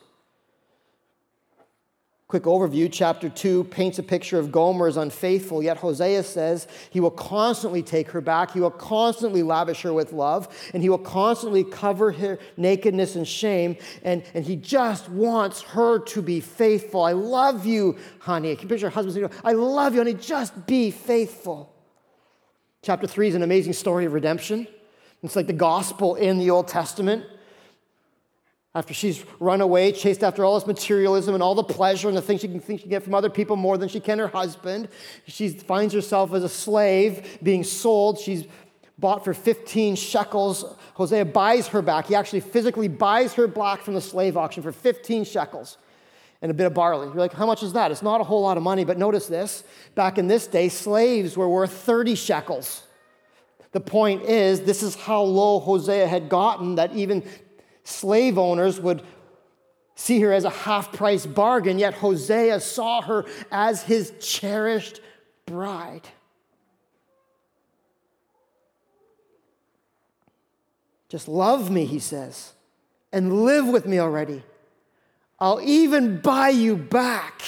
[2.29, 7.01] Quick overview chapter 2 paints a picture of Gomer as unfaithful, yet Hosea says he
[7.01, 8.51] will constantly take her back.
[8.51, 13.27] He will constantly lavish her with love, and he will constantly cover her nakedness and
[13.27, 13.77] shame.
[14.03, 17.05] And, and he just wants her to be faithful.
[17.05, 18.51] I love you, honey.
[18.51, 20.15] I can picture her husband saying, I love you, honey.
[20.15, 21.73] Just be faithful.
[22.83, 24.67] Chapter 3 is an amazing story of redemption.
[25.23, 27.25] It's like the gospel in the Old Testament
[28.77, 32.21] after she's run away, chased after all this materialism and all the pleasure and the
[32.21, 34.29] things she can think she can get from other people more than she can her
[34.29, 34.89] husband.
[35.27, 38.19] She finds herself as a slave being sold.
[38.19, 38.45] She's
[38.99, 40.77] bought for 15 shekels.
[40.93, 42.09] Hosea buys her back.
[42.09, 45.79] He actually physically buys her back from the slave auction for 15 shekels
[46.43, 47.07] and a bit of barley.
[47.07, 47.91] You're like, how much is that?
[47.91, 49.65] It's not a whole lot of money, but notice this.
[49.95, 52.83] Back in this day, slaves were worth 30 shekels.
[53.73, 57.23] The point is, this is how low Hosea had gotten that even
[57.87, 59.03] slave owners would
[59.95, 65.01] see her as a half price bargain, yet Hosea saw her as his cherished
[65.47, 66.09] bride.
[71.09, 72.53] Just love me, he says,
[73.13, 74.43] and live with me already.
[75.39, 77.43] I'll even buy you back.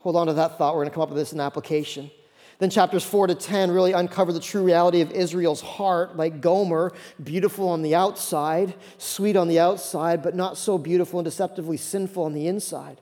[0.00, 0.74] Hold on to that thought.
[0.74, 2.10] We're going to come up with this in application.
[2.58, 6.92] Then chapters 4 to 10 really uncover the true reality of Israel's heart, like Gomer,
[7.22, 12.24] beautiful on the outside, sweet on the outside, but not so beautiful and deceptively sinful
[12.24, 13.00] on the inside.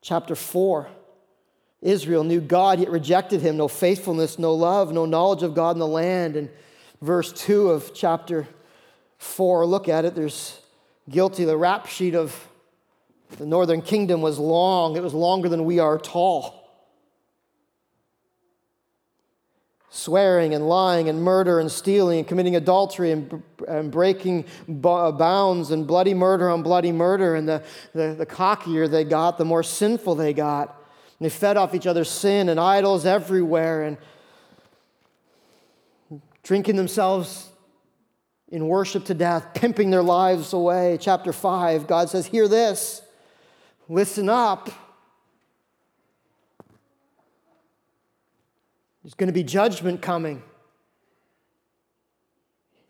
[0.00, 0.88] Chapter 4
[1.82, 3.56] Israel knew God, yet rejected him.
[3.56, 6.36] No faithfulness, no love, no knowledge of God in the land.
[6.36, 6.48] And
[7.00, 8.46] verse 2 of chapter
[9.18, 10.14] 4, look at it.
[10.14, 10.60] There's
[11.10, 11.44] guilty.
[11.44, 12.48] The rap sheet of
[13.36, 16.61] the northern kingdom was long, it was longer than we are tall.
[19.94, 24.42] Swearing and lying and murder and stealing and committing adultery and, and breaking
[24.84, 27.34] uh, bounds and bloody murder on bloody murder.
[27.34, 30.68] And the, the, the cockier they got, the more sinful they got.
[31.18, 33.98] And they fed off each other's sin and idols everywhere and
[36.42, 37.50] drinking themselves
[38.48, 40.96] in worship to death, pimping their lives away.
[41.02, 43.02] Chapter 5, God says, Hear this,
[43.90, 44.70] listen up.
[49.02, 50.42] There's going to be judgment coming.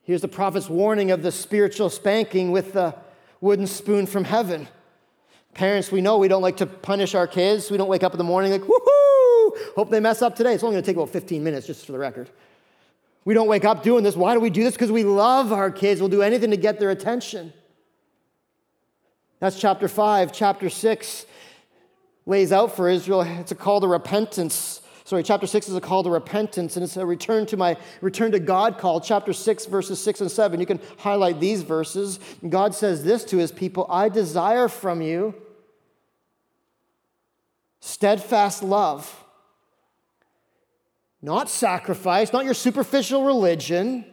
[0.03, 2.95] Here's the prophet's warning of the spiritual spanking with the
[3.41, 4.69] wooden spoon from heaven.
[5.55, 7.71] Parents, we know we don't like to punish our kids.
[7.71, 10.55] We don't wake up in the morning like, woohoo, hope they mess up today.
[10.55, 12.29] It's only going to take about 15 minutes, just for the record.
[13.25, 14.17] We don't wake up doing this.
[14.17, 14.75] Why do we do this?
[14.75, 16.01] Because we love our kids.
[16.01, 17.53] We'll do anything to get their attention.
[19.39, 20.33] That's chapter 5.
[20.33, 21.27] Chapter 6
[22.27, 26.03] lays out for Israel, it's a call to repentance sorry, chapter 6 is a call
[26.03, 29.01] to repentance, and it's a return to my return to God call.
[29.01, 30.61] Chapter 6, verses 6 and 7.
[30.61, 32.19] You can highlight these verses.
[32.49, 35.35] God says this to his people I desire from you
[37.83, 39.25] steadfast love,
[41.21, 44.05] not sacrifice, not your superficial religion.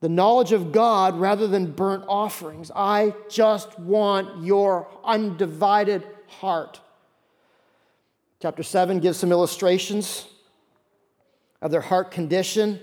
[0.00, 2.72] The knowledge of God rather than burnt offerings.
[2.74, 6.80] I just want your undivided heart.
[8.42, 10.26] Chapter 7 gives some illustrations
[11.60, 12.80] of their heart condition.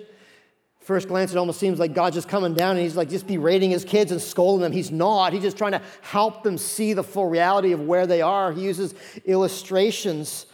[0.80, 3.70] First glance, it almost seems like God's just coming down and he's like just berating
[3.70, 4.72] his kids and scolding them.
[4.72, 5.34] He's not.
[5.34, 8.54] He's just trying to help them see the full reality of where they are.
[8.54, 8.96] He uses
[9.26, 10.46] illustrations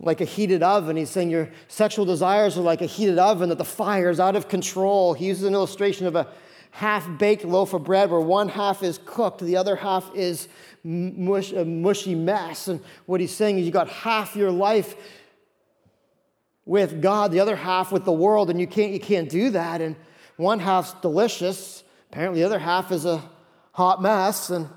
[0.00, 0.96] like a heated oven.
[0.96, 4.34] He's saying your sexual desires are like a heated oven, that the fire is out
[4.34, 5.14] of control.
[5.14, 6.26] He uses an illustration of a
[6.72, 10.48] half baked loaf of bread where one half is cooked, the other half is
[10.84, 12.68] mush, a mushy mess.
[12.68, 14.94] And what he's saying is you got half your life
[16.64, 19.80] with God, the other half with the world, and you can't, you can't do that.
[19.80, 19.96] And
[20.36, 23.22] one half's delicious, apparently, the other half is a
[23.72, 24.50] hot mess.
[24.50, 24.68] And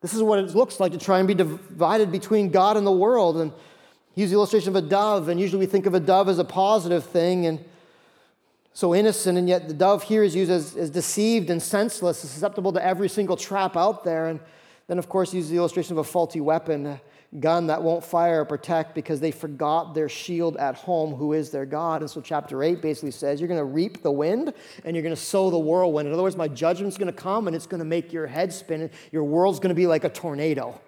[0.00, 2.92] this is what it looks like to try and be divided between God and the
[2.92, 3.36] world.
[3.36, 3.52] And
[4.14, 6.44] use the illustration of a dove, and usually we think of a dove as a
[6.44, 7.46] positive thing.
[7.46, 7.64] And
[8.72, 12.72] so innocent, and yet the dove here is used as, as deceived and senseless, susceptible
[12.72, 14.26] to every single trap out there.
[14.26, 14.40] And
[14.86, 17.00] then, of course, use the illustration of a faulty weapon,
[17.40, 21.50] gun that won't fire or protect because they forgot their shield at home, who is
[21.50, 22.02] their God.
[22.02, 24.52] And so, chapter 8 basically says, You're going to reap the wind
[24.84, 26.06] and you're going to sow the whirlwind.
[26.06, 28.52] In other words, my judgment's going to come and it's going to make your head
[28.52, 28.90] spin.
[29.10, 30.78] Your world's going to be like a tornado.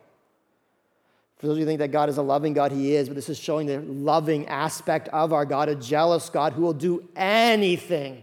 [1.38, 3.14] For those of you who think that God is a loving God, He is, but
[3.14, 7.06] this is showing the loving aspect of our God, a jealous God who will do
[7.14, 8.22] anything,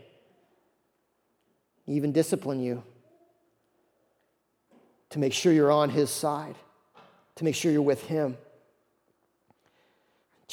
[1.87, 2.83] even discipline you,
[5.13, 6.55] to make sure you're on His side,
[7.35, 8.35] to make sure you're with Him.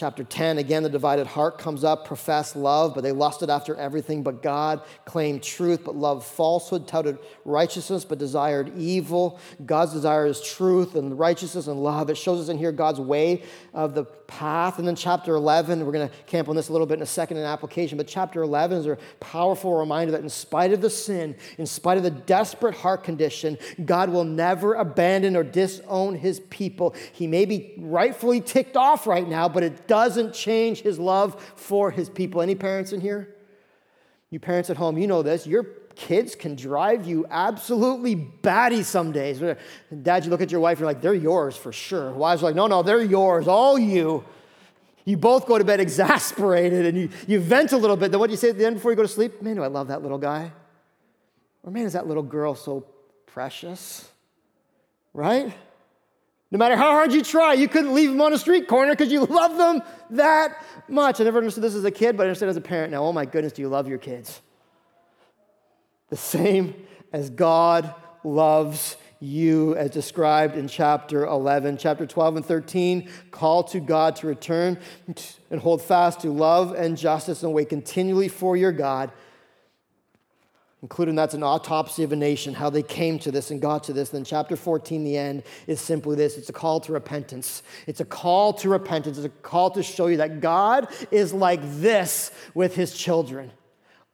[0.01, 4.23] Chapter 10, again, the divided heart comes up, profess love, but they lusted after everything
[4.23, 9.39] but God, claimed truth, but loved falsehood, touted righteousness, but desired evil.
[9.67, 12.09] God's desire is truth and righteousness and love.
[12.09, 13.43] It shows us in here God's way
[13.75, 14.79] of the path.
[14.79, 17.07] And then chapter 11, we're going to camp on this a little bit in a
[17.07, 20.89] second in application, but chapter 11 is a powerful reminder that in spite of the
[20.89, 26.41] sin, in spite of the desperate heart condition, God will never abandon or disown his
[26.49, 26.95] people.
[27.13, 31.91] He may be rightfully ticked off right now, but it doesn't change his love for
[31.91, 32.41] his people.
[32.41, 33.35] Any parents in here?
[34.31, 35.49] You parents at home, you know this.
[35.49, 35.65] Your
[35.97, 39.43] kids can drive you absolutely batty some days.
[40.03, 42.13] Dad, you look at your wife, you're like, they're yours for sure.
[42.13, 44.25] Wives are like, no, no, they're yours, all you.
[45.05, 48.13] You both go to bed exasperated and you, you vent a little bit.
[48.13, 49.43] Then what do you say at the end before you go to sleep?
[49.43, 50.53] Man, do I love that little guy.
[51.65, 52.87] Or man, is that little girl so
[53.27, 54.09] precious?
[55.13, 55.53] Right?
[56.51, 59.13] No matter how hard you try, you couldn't leave them on a street corner because
[59.13, 61.21] you love them that much.
[61.21, 63.05] I never understood this as a kid, but I understand as a parent now.
[63.05, 64.41] Oh my goodness, do you love your kids?
[66.09, 66.75] The same
[67.13, 71.77] as God loves you, as described in chapter 11.
[71.77, 74.79] Chapter 12 and 13 call to God to return
[75.51, 79.13] and hold fast to love and justice and wait continually for your God
[80.83, 83.93] including that's an autopsy of a nation, how they came to this and got to
[83.93, 84.11] this.
[84.11, 87.63] Then, chapter 14, the end, is simply this it's a call to repentance.
[87.87, 89.19] It's a call to repentance.
[89.19, 93.53] It's a call to show you that God is like this with his children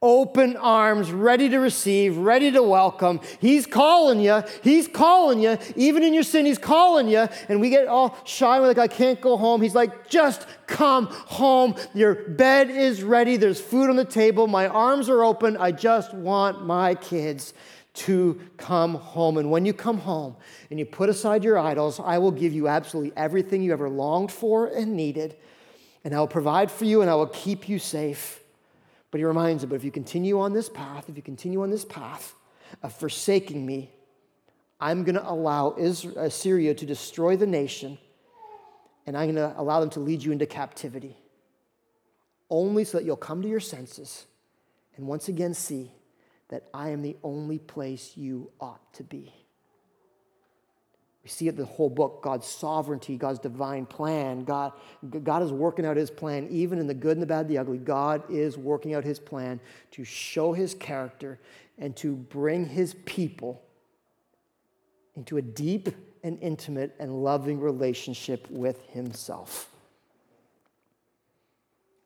[0.03, 3.21] open arms, ready to receive, ready to welcome.
[3.41, 4.43] He's calling you.
[4.63, 5.59] He's calling you.
[5.75, 7.27] Even in your sin, He's calling you.
[7.49, 8.61] And we get all shy.
[8.61, 9.63] We're like, I can't go home.
[9.63, 11.77] He's like, just come home.
[11.95, 13.37] Your bed is ready.
[13.37, 14.47] There's food on the table.
[14.47, 15.57] My arms are open.
[15.57, 17.55] I just want my kids
[17.95, 19.39] to come home.
[19.39, 20.37] And when you come home
[20.69, 24.31] and you put aside your idols, I will give you absolutely everything you ever longed
[24.31, 25.37] for and needed
[26.07, 28.41] and I will provide for you and I will keep you safe.
[29.17, 31.71] But he reminds them, but if you continue on this path, if you continue on
[31.71, 32.35] this path
[32.83, 33.91] of forsaking me,
[34.79, 37.97] I'm going to allow Assyria uh, to destroy the nation,
[39.07, 41.17] and I'm going to allow them to lead you into captivity.
[42.51, 44.27] Only so that you'll come to your senses
[44.99, 45.93] and once again see
[46.51, 49.33] that I am the only place you ought to be.
[51.27, 54.45] We see it the whole book God's sovereignty, God's divine plan.
[54.45, 54.75] God,
[55.25, 57.79] God is working out his plan, even in the good and the bad, the ugly.
[57.79, 59.59] God is working out his plan
[59.91, 61.41] to show his character
[61.79, 63.61] and to bring his people
[65.17, 65.89] into a deep
[66.23, 69.69] and intimate and loving relationship with himself.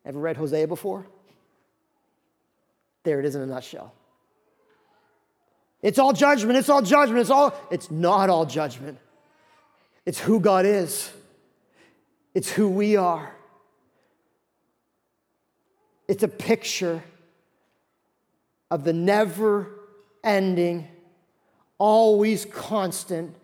[0.06, 1.06] Ever read Hosea before?
[3.02, 3.92] There it is in a nutshell.
[5.82, 8.96] It's all judgment, it's all judgment, it's all, it's not all judgment.
[10.06, 11.10] It's who God is,
[12.34, 13.34] it's who we are.
[16.08, 17.04] It's a picture
[18.70, 19.68] of the never
[20.24, 20.88] ending,
[21.78, 23.34] always constant,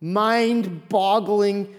[0.00, 1.74] mind boggling,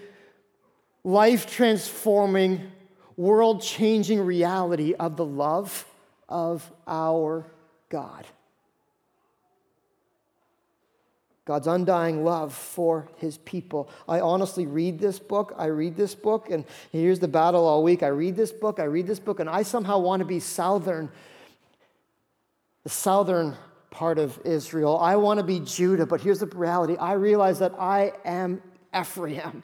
[1.02, 2.72] life transforming,
[3.16, 5.86] world changing reality of the love
[6.28, 7.44] of our
[7.90, 8.26] God.
[11.44, 13.90] God's undying love for his people.
[14.08, 15.54] I honestly read this book.
[15.58, 18.02] I read this book, and here's the battle all week.
[18.02, 21.10] I read this book, I read this book, and I somehow want to be southern,
[22.82, 23.56] the southern
[23.90, 24.98] part of Israel.
[24.98, 28.62] I want to be Judah, but here's the reality I realize that I am
[28.98, 29.62] Ephraim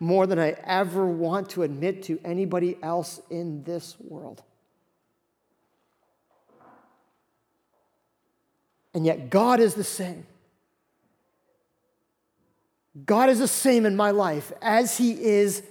[0.00, 4.42] more than I ever want to admit to anybody else in this world.
[8.94, 10.26] And yet, God is the same.
[13.04, 15.62] God is the same in my life as He is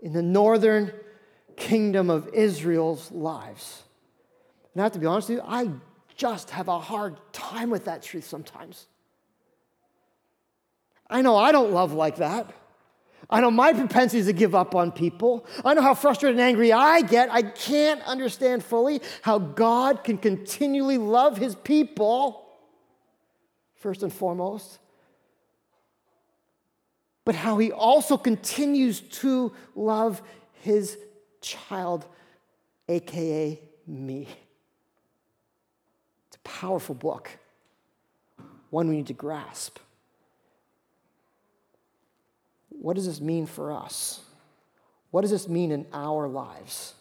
[0.00, 0.92] in the northern
[1.56, 3.82] kingdom of Israel's lives.
[4.74, 5.70] And I have to be honest with you, I
[6.16, 8.86] just have a hard time with that truth sometimes.
[11.08, 12.52] I know I don't love like that.
[13.28, 15.46] I know my propensity is to give up on people.
[15.64, 17.30] I know how frustrated and angry I get.
[17.32, 22.46] I can't understand fully how God can continually love his people,
[23.76, 24.78] first and foremost,
[27.26, 30.22] but how he also continues to love
[30.62, 30.96] his
[31.42, 32.06] child,
[32.88, 34.28] AKA me.
[36.28, 37.28] It's a powerful book,
[38.70, 39.80] one we need to grasp.
[42.68, 44.20] What does this mean for us?
[45.10, 46.94] What does this mean in our lives?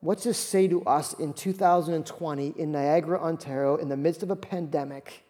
[0.00, 4.36] What's this say to us in 2020 in Niagara, Ontario, in the midst of a
[4.36, 5.22] pandemic?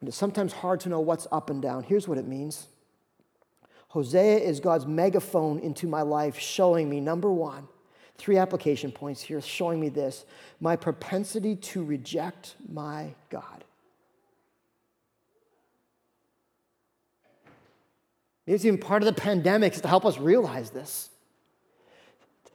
[0.00, 1.82] And it's sometimes hard to know what's up and down.
[1.82, 2.66] Here's what it means
[3.88, 7.68] Hosea is God's megaphone into my life, showing me number one,
[8.16, 10.24] three application points here, showing me this
[10.60, 13.64] my propensity to reject my God.
[18.46, 21.09] Maybe it's even part of the pandemic is to help us realize this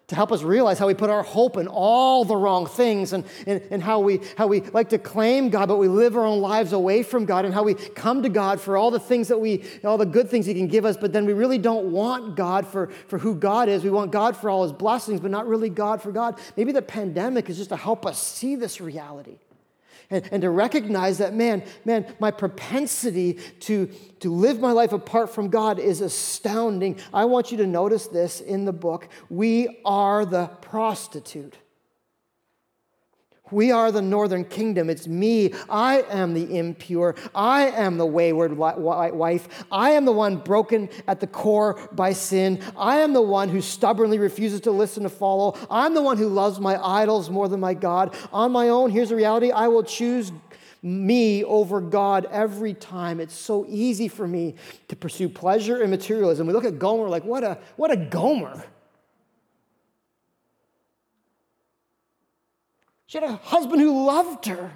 [0.08, 3.26] to help us realize how we put our hope in all the wrong things and,
[3.48, 6.42] and, and how, we, how we like to claim God, but we live our own
[6.42, 9.40] lives away from God, and how we come to God for all the things that
[9.40, 12.36] we, all the good things He can give us, but then we really don't want
[12.36, 13.84] God for, for who God is.
[13.84, 16.40] We want God for all His blessings, but not really God for God.
[16.56, 19.38] Maybe the pandemic is just to help us see this reality
[20.10, 23.88] and, and to recognize that, man, man, my propensity to,
[24.20, 27.00] to live my life apart from God is astounding.
[27.14, 29.08] I want you to notice this in the book.
[29.30, 31.56] We are the prostitute.
[33.52, 34.90] We are the northern kingdom.
[34.90, 35.54] It's me.
[35.70, 37.16] I am the impure.
[37.34, 39.66] I am the wayward wife.
[39.72, 42.62] I am the one broken at the core by sin.
[42.76, 45.58] I am the one who stubbornly refuses to listen to follow.
[45.70, 48.16] I'm the one who loves my idols more than my God.
[48.34, 50.32] On my own, here's the reality I will choose
[50.82, 53.20] me over God every time.
[53.20, 54.56] It's so easy for me
[54.88, 56.46] to pursue pleasure and materialism.
[56.46, 58.64] We look at Gomer like, what a, what a Gomer.
[63.16, 64.74] She had a husband who loved her.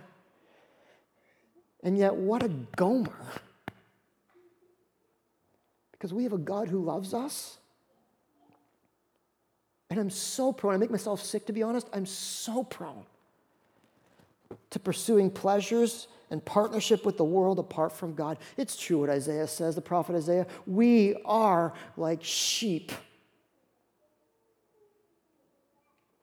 [1.84, 3.12] And yet, what a Gomer.
[5.92, 7.58] Because we have a God who loves us.
[9.90, 13.04] And I'm so prone, I make myself sick to be honest, I'm so prone
[14.70, 18.38] to pursuing pleasures and partnership with the world apart from God.
[18.56, 20.48] It's true what Isaiah says, the prophet Isaiah.
[20.66, 22.94] We are like sheep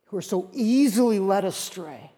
[0.06, 2.10] who are so easily led astray.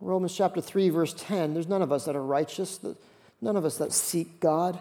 [0.00, 2.80] Romans chapter 3, verse 10 there's none of us that are righteous.
[3.40, 4.80] None of us that seek God.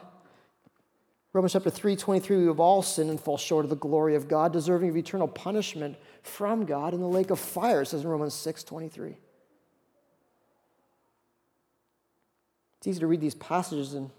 [1.33, 4.27] Romans chapter 3 23, we have all sinned and fall short of the glory of
[4.27, 8.07] God, deserving of eternal punishment from God in the lake of fire, it says in
[8.07, 9.17] Romans 6 23.
[12.77, 14.11] It's easy to read these passages and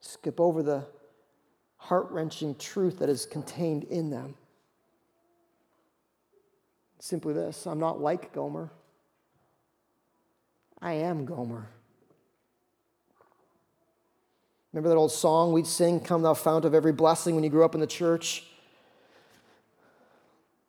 [0.00, 0.84] skip over the
[1.76, 4.34] heart wrenching truth that is contained in them.
[6.98, 8.70] Simply this I'm not like Gomer,
[10.80, 11.68] I am Gomer.
[14.72, 17.64] Remember that old song we'd sing, Come Thou Fount of Every Blessing, when you grew
[17.64, 18.44] up in the church?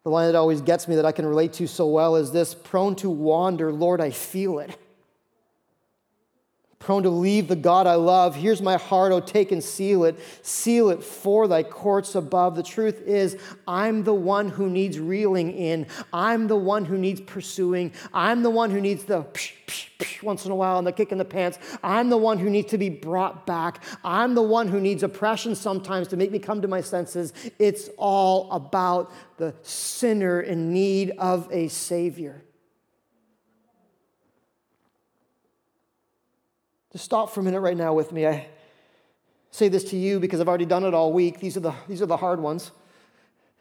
[0.03, 2.55] The line that always gets me that I can relate to so well is this
[2.55, 4.77] prone to wander, Lord, I feel it
[6.79, 8.35] prone to leave the God I love.
[8.35, 10.19] Here's my heart, oh, take and seal it.
[10.43, 12.55] Seal it for thy courts above.
[12.55, 15.87] The truth is, I'm the one who needs reeling in.
[16.13, 17.93] I'm the one who needs pursuing.
[18.13, 20.91] I'm the one who needs the psh, psh, psh once in a while and the
[20.91, 21.57] kick in the pants.
[21.83, 23.83] I'm the one who needs to be brought back.
[24.03, 27.33] I'm the one who needs oppression sometimes to make me come to my senses.
[27.57, 32.43] It's all about the sinner in need of a Savior.
[36.97, 38.25] Just stop for a minute right now with me.
[38.25, 38.47] I
[39.51, 41.39] say this to you because I've already done it all week.
[41.39, 42.71] These are the, these are the hard ones.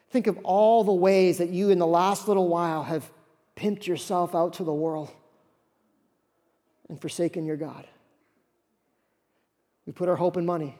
[0.08, 3.12] Think of all the ways that you, in the last little while, have
[3.54, 5.10] pimped yourself out to the world
[6.88, 7.86] and forsaken your God.
[9.84, 10.78] We put our hope in money.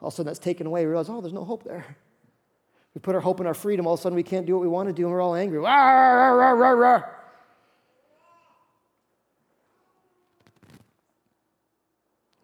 [0.00, 0.86] All of a sudden, that's taken away.
[0.86, 1.98] We realize, oh, there's no hope there.
[2.94, 3.86] We put our hope in our freedom.
[3.86, 5.34] All of a sudden, we can't do what we want to do, and we're all
[5.34, 5.58] angry.
[5.58, 7.02] Rah, rah, rah,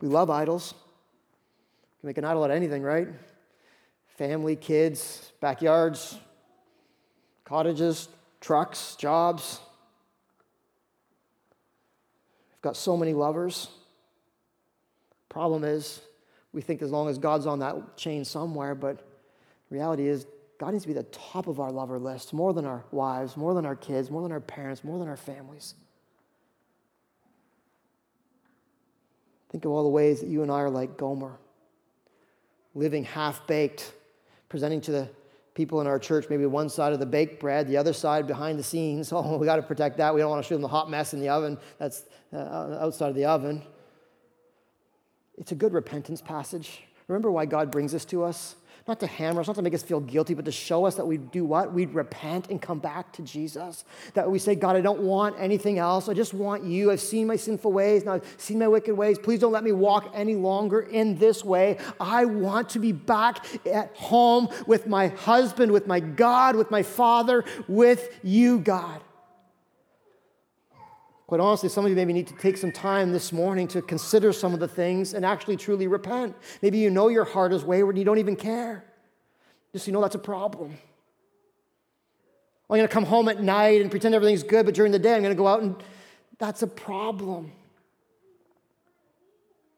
[0.00, 0.74] We love idols.
[0.76, 3.08] You can make an idol out of anything, right?
[4.16, 6.18] Family, kids, backyards,
[7.44, 8.08] cottages,
[8.40, 9.60] trucks, jobs.
[12.50, 13.68] We've got so many lovers.
[15.28, 16.00] Problem is,
[16.52, 19.06] we think as long as God's on that chain somewhere, but
[19.70, 20.26] reality is,
[20.58, 23.54] God needs to be the top of our lover list, more than our wives, more
[23.54, 25.74] than our kids, more than our parents, more than our families.
[29.50, 31.38] Think of all the ways that you and I are like Gomer,
[32.74, 33.92] living half baked,
[34.48, 35.08] presenting to the
[35.54, 38.58] people in our church maybe one side of the baked bread, the other side behind
[38.58, 39.12] the scenes.
[39.18, 40.14] Oh, we got to protect that.
[40.14, 43.08] We don't want to show them the hot mess in the oven that's uh, outside
[43.08, 43.62] of the oven.
[45.36, 46.82] It's a good repentance passage.
[47.08, 48.54] Remember why God brings this to us?
[48.88, 51.06] Not to hammer us, not to make us feel guilty, but to show us that
[51.06, 51.72] we do what?
[51.72, 53.84] We'd repent and come back to Jesus.
[54.14, 56.08] That we say, God, I don't want anything else.
[56.08, 56.90] I just want you.
[56.90, 58.04] I've seen my sinful ways.
[58.04, 59.18] Now I've seen my wicked ways.
[59.18, 61.78] Please don't let me walk any longer in this way.
[62.00, 66.82] I want to be back at home with my husband, with my God, with my
[66.82, 69.02] Father, with you, God.
[71.28, 74.32] Quite honestly, some of you maybe need to take some time this morning to consider
[74.32, 76.34] some of the things and actually truly repent.
[76.62, 78.82] Maybe you know your heart is wayward and you don't even care.
[79.74, 80.70] Just you know that's a problem.
[82.70, 85.14] I'm going to come home at night and pretend everything's good, but during the day
[85.14, 85.76] I'm going to go out and
[86.38, 87.52] that's a problem.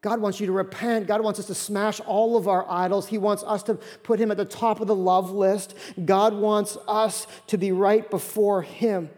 [0.03, 1.09] God wants you to repent.
[1.09, 3.09] God wants us to smash all of our idols.
[3.09, 3.74] He wants us to
[4.05, 5.74] put Him at the top of the love list.
[6.05, 9.11] God wants us to be right before Him.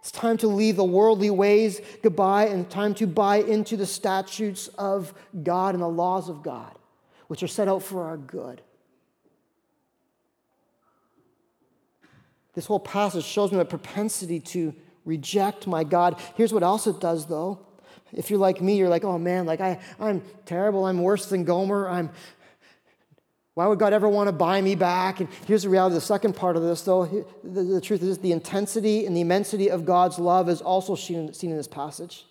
[0.00, 4.68] It's time to leave the worldly ways goodbye and time to buy into the statutes
[4.78, 6.74] of God and the laws of God,
[7.28, 8.62] which are set out for our good.
[12.54, 14.74] This whole passage shows me a propensity to
[15.04, 16.18] reject my God.
[16.34, 17.60] Here's what else it does, though.
[18.12, 20.86] If you're like me, you're like, oh man, like I, I'm terrible.
[20.86, 21.88] I'm worse than Gomer.
[21.88, 22.10] I'm,
[23.60, 25.20] why would God ever want to buy me back?
[25.20, 27.04] And here's the reality the second part of this, though.
[27.44, 31.34] The, the truth is, the intensity and the immensity of God's love is also seen,
[31.34, 32.24] seen in this passage.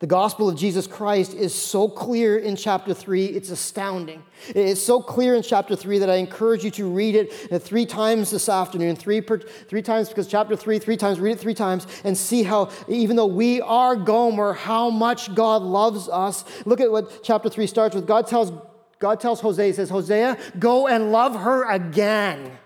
[0.00, 4.24] The gospel of Jesus Christ is so clear in chapter 3, it's astounding.
[4.48, 7.86] It's so clear in chapter 3 that I encourage you to read it uh, three
[7.86, 8.96] times this afternoon.
[8.96, 12.42] Three, per, three times because chapter 3, three times, read it three times and see
[12.42, 16.44] how, even though we are Gomer, how much God loves us.
[16.66, 18.04] Look at what chapter 3 starts with.
[18.04, 18.50] God tells
[19.04, 22.56] God tells Hosea, He says, Hosea, go and love her again.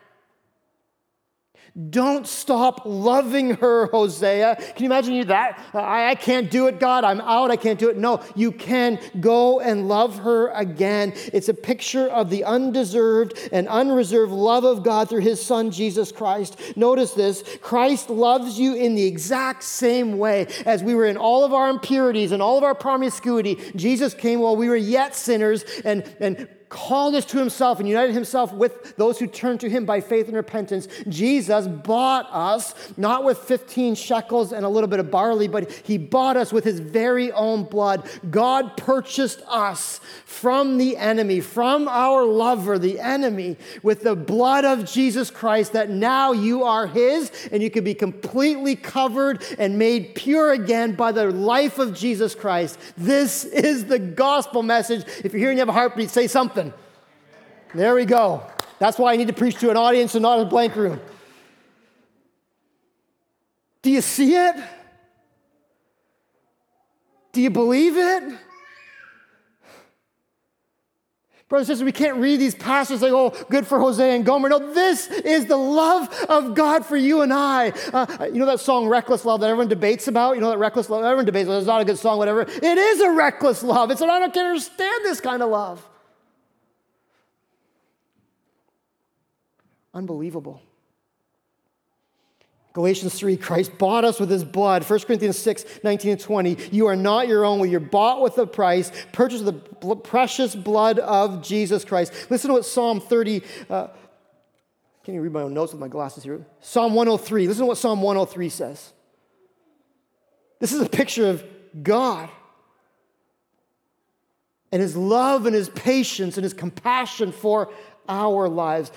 [1.91, 4.57] Don't stop loving her, Hosea.
[4.57, 5.65] Can you imagine you that?
[5.73, 7.05] I, I, can't do it, God.
[7.05, 7.53] I'm out.
[7.53, 7.97] I can't do it.
[7.97, 11.13] No, you can go and love her again.
[11.33, 16.11] It's a picture of the undeserved and unreserved love of God through his son, Jesus
[16.11, 16.61] Christ.
[16.75, 21.45] Notice this Christ loves you in the exact same way as we were in all
[21.45, 23.57] of our impurities and all of our promiscuity.
[23.77, 28.13] Jesus came while we were yet sinners and, and called us to himself and united
[28.13, 30.89] himself with those who turn to him by faith and repentance.
[31.09, 35.99] Jesus bought us, not with 15 shekels and a little bit of barley, but he
[35.99, 38.09] bought us with his very own blood.
[38.31, 44.85] God purchased us from the enemy, from our lover, the enemy, with the blood of
[44.85, 50.15] Jesus Christ, that now you are his and you can be completely covered and made
[50.15, 52.79] pure again by the life of Jesus Christ.
[52.97, 55.05] This is the gospel message.
[55.25, 56.58] If you're here and you have a heartbeat, say something.
[57.75, 58.43] There we go.
[58.79, 61.01] That's why I need to preach to an audience and not a blank room.
[63.83, 64.57] Do you see it?
[67.33, 68.39] Do you believe it?
[71.49, 74.51] Brothers and sisters, we can't read these passages like, oh, good for Hosea and Gomer.
[74.51, 77.71] No, this is the love of God for you and I.
[77.93, 80.35] Uh, you know that song, Reckless Love, that everyone debates about?
[80.35, 81.05] You know that reckless love?
[81.05, 82.43] Everyone debates, well, it's not a good song, whatever.
[82.43, 83.91] It is a reckless love.
[83.91, 85.89] It's an I don't understand this kind of love.
[89.99, 90.63] Unbelievable.
[92.73, 94.89] Galatians 3, Christ bought us with his blood.
[94.89, 96.57] 1 Corinthians 6, 19 and 20.
[96.71, 101.01] You are not your own, you're bought with a price, purchased with the precious blood
[101.01, 102.13] of Jesus Christ.
[102.31, 103.89] Listen to what Psalm 30, uh,
[105.03, 106.47] can you read my own notes with my glasses here.
[106.61, 107.49] Psalm 103.
[107.49, 108.93] Listen to what Psalm 103 says.
[110.61, 111.43] This is a picture of
[111.83, 112.31] God
[114.71, 117.73] and his love and his patience and his compassion for
[118.09, 118.93] our lives.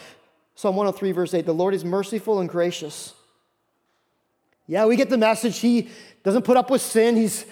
[0.62, 3.16] Psalm 103, verse 8 The Lord is merciful and gracious.
[4.68, 5.57] Yeah, we get the message.
[5.57, 5.89] He
[6.24, 7.16] doesn't put up with sin.
[7.16, 7.47] He's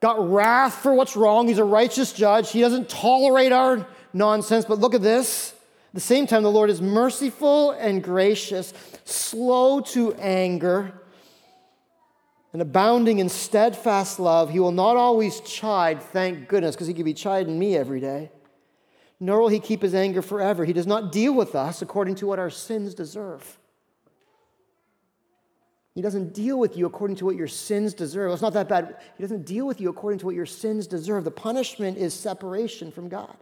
[0.00, 1.46] got wrath for what's wrong.
[1.46, 2.50] He's a righteous judge.
[2.50, 4.64] He doesn't tolerate our nonsense.
[4.64, 5.52] But look at this.
[5.90, 8.74] At the same time, the Lord is merciful and gracious,
[9.04, 10.92] slow to anger,
[12.52, 14.50] and abounding in steadfast love.
[14.50, 18.32] He will not always chide, thank goodness, because he could be chiding me every day
[19.20, 20.64] nor will he keep his anger forever.
[20.64, 23.58] He does not deal with us according to what our sins deserve.
[25.94, 28.32] He doesn't deal with you according to what your sins deserve.
[28.32, 28.96] It's not that bad.
[29.16, 31.24] He doesn't deal with you according to what your sins deserve.
[31.24, 33.36] The punishment is separation from God.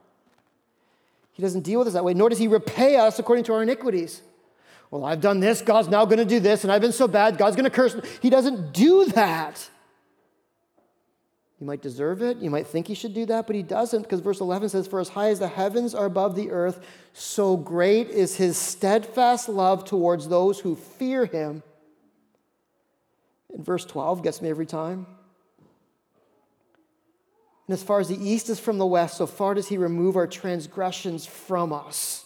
[1.32, 3.62] He doesn't deal with us that way, nor does he repay us according to our
[3.62, 4.22] iniquities.
[4.90, 7.38] Well, I've done this, God's now going to do this, and I've been so bad,
[7.38, 8.00] God's going to curse me.
[8.20, 9.70] He doesn't do that.
[11.60, 12.38] You might deserve it.
[12.38, 15.00] You might think he should do that, but he doesn't because verse 11 says, For
[15.00, 16.80] as high as the heavens are above the earth,
[17.12, 21.62] so great is his steadfast love towards those who fear him.
[23.52, 25.06] And verse 12 gets me every time.
[27.66, 30.16] And as far as the east is from the west, so far does he remove
[30.16, 32.24] our transgressions from us.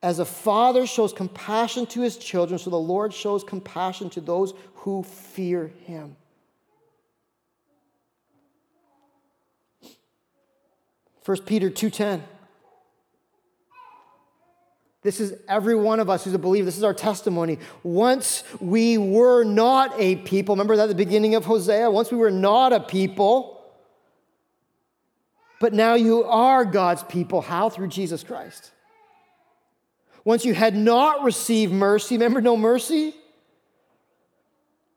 [0.00, 4.54] As a father shows compassion to his children, so the Lord shows compassion to those
[4.74, 6.16] who fear him.
[11.24, 12.22] 1 Peter 2:10.
[15.02, 16.64] This is every one of us who's a believer.
[16.64, 17.58] This is our testimony.
[17.82, 20.54] Once we were not a people.
[20.54, 21.90] Remember that at the beginning of Hosea?
[21.90, 23.60] Once we were not a people,
[25.60, 27.40] but now you are God's people.
[27.40, 27.68] How?
[27.68, 28.70] Through Jesus Christ.
[30.24, 33.14] Once you had not received mercy, remember no mercy?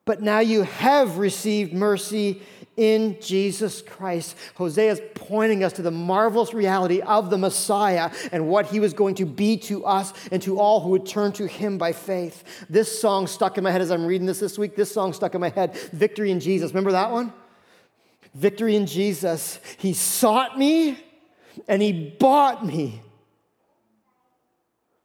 [0.06, 2.44] But now you have received mercy
[2.78, 4.36] in Jesus Christ.
[4.56, 8.94] Hosea is pointing us to the marvelous reality of the Messiah and what he was
[8.94, 12.44] going to be to us and to all who would turn to him by faith.
[12.70, 14.76] This song stuck in my head as I'm reading this this week.
[14.76, 16.72] This song stuck in my head Victory in Jesus.
[16.72, 17.34] Remember that one?
[18.34, 19.60] Victory in Jesus.
[19.78, 21.00] He sought me
[21.68, 23.02] and he bought me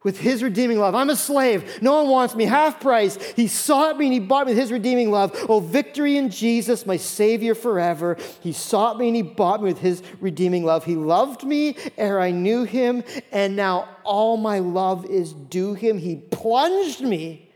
[0.03, 0.95] with his redeeming love.
[0.95, 1.81] I'm a slave.
[1.81, 2.45] No one wants me.
[2.45, 3.17] Half price.
[3.33, 5.31] He sought me and he bought me with his redeeming love.
[5.47, 8.17] Oh, victory in Jesus, my Savior forever.
[8.41, 10.85] He sought me and he bought me with his redeeming love.
[10.85, 15.97] He loved me ere I knew him, and now all my love is due him.
[15.97, 17.49] He plunged me,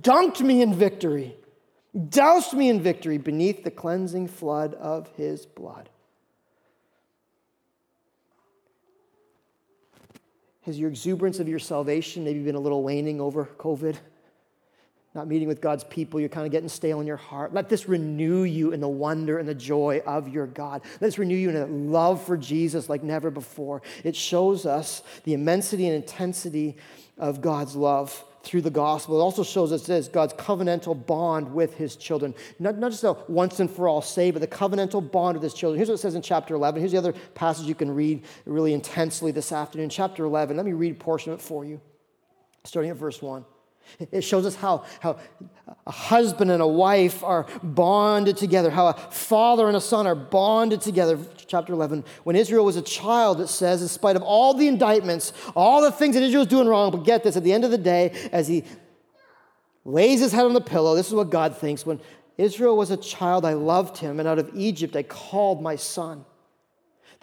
[0.00, 1.36] dunked me in victory,
[2.08, 5.90] doused me in victory beneath the cleansing flood of his blood.
[10.64, 13.96] Has your exuberance of your salvation maybe been a little waning over COVID?
[15.14, 17.54] Not meeting with God's people, you're kind of getting stale in your heart.
[17.54, 20.82] Let this renew you in the wonder and the joy of your God.
[20.92, 23.82] Let this renew you in a love for Jesus like never before.
[24.02, 26.76] It shows us the immensity and intensity
[27.16, 29.18] of God's love through the gospel.
[29.18, 32.34] It also shows us this God's covenantal bond with his children.
[32.58, 35.54] Not, not just a once and for all save, but the covenantal bond with his
[35.54, 35.78] children.
[35.78, 36.80] Here's what it says in chapter 11.
[36.80, 39.88] Here's the other passage you can read really intensely this afternoon.
[39.88, 40.56] Chapter 11.
[40.56, 41.80] Let me read a portion of it for you,
[42.64, 43.44] starting at verse 1.
[44.10, 45.18] It shows us how, how
[45.86, 50.14] a husband and a wife are bonded together, how a father and a son are
[50.14, 51.18] bonded together.
[51.46, 52.04] Chapter 11.
[52.24, 55.92] When Israel was a child, it says, in spite of all the indictments, all the
[55.92, 58.10] things that Israel was doing wrong, but get this, at the end of the day,
[58.32, 58.64] as he
[59.84, 61.86] lays his head on the pillow, this is what God thinks.
[61.86, 62.00] When
[62.38, 66.24] Israel was a child, I loved him, and out of Egypt I called my son.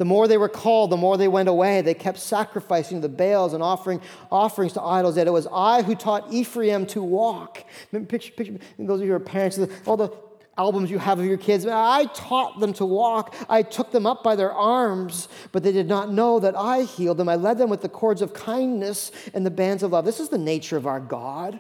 [0.02, 1.82] The more they were called, the more they went away.
[1.82, 5.16] They kept sacrificing the Baals and offering offerings to idols.
[5.16, 7.64] Yet it was I who taught Ephraim to walk.
[8.08, 10.10] Picture, picture, those of you who are parents, all the
[10.58, 13.36] albums you have of your kids, I taught them to walk.
[13.48, 17.18] I took them up by their arms, but they did not know that I healed
[17.18, 17.30] them.
[17.30, 20.06] I led them with the cords of kindness and the bands of love.
[20.06, 21.60] This is the nature of our God.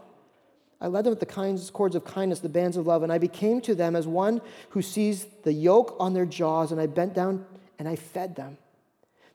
[0.82, 3.62] I led them with the cords of kindness, the bands of love, and I became
[3.62, 7.46] to them as one who sees the yoke on their jaws, and I bent down
[7.82, 8.60] and I fed them.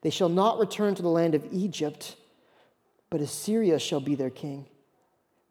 [0.02, 2.14] They shall not return to the land of Egypt,
[3.10, 4.66] but Assyria shall be their king.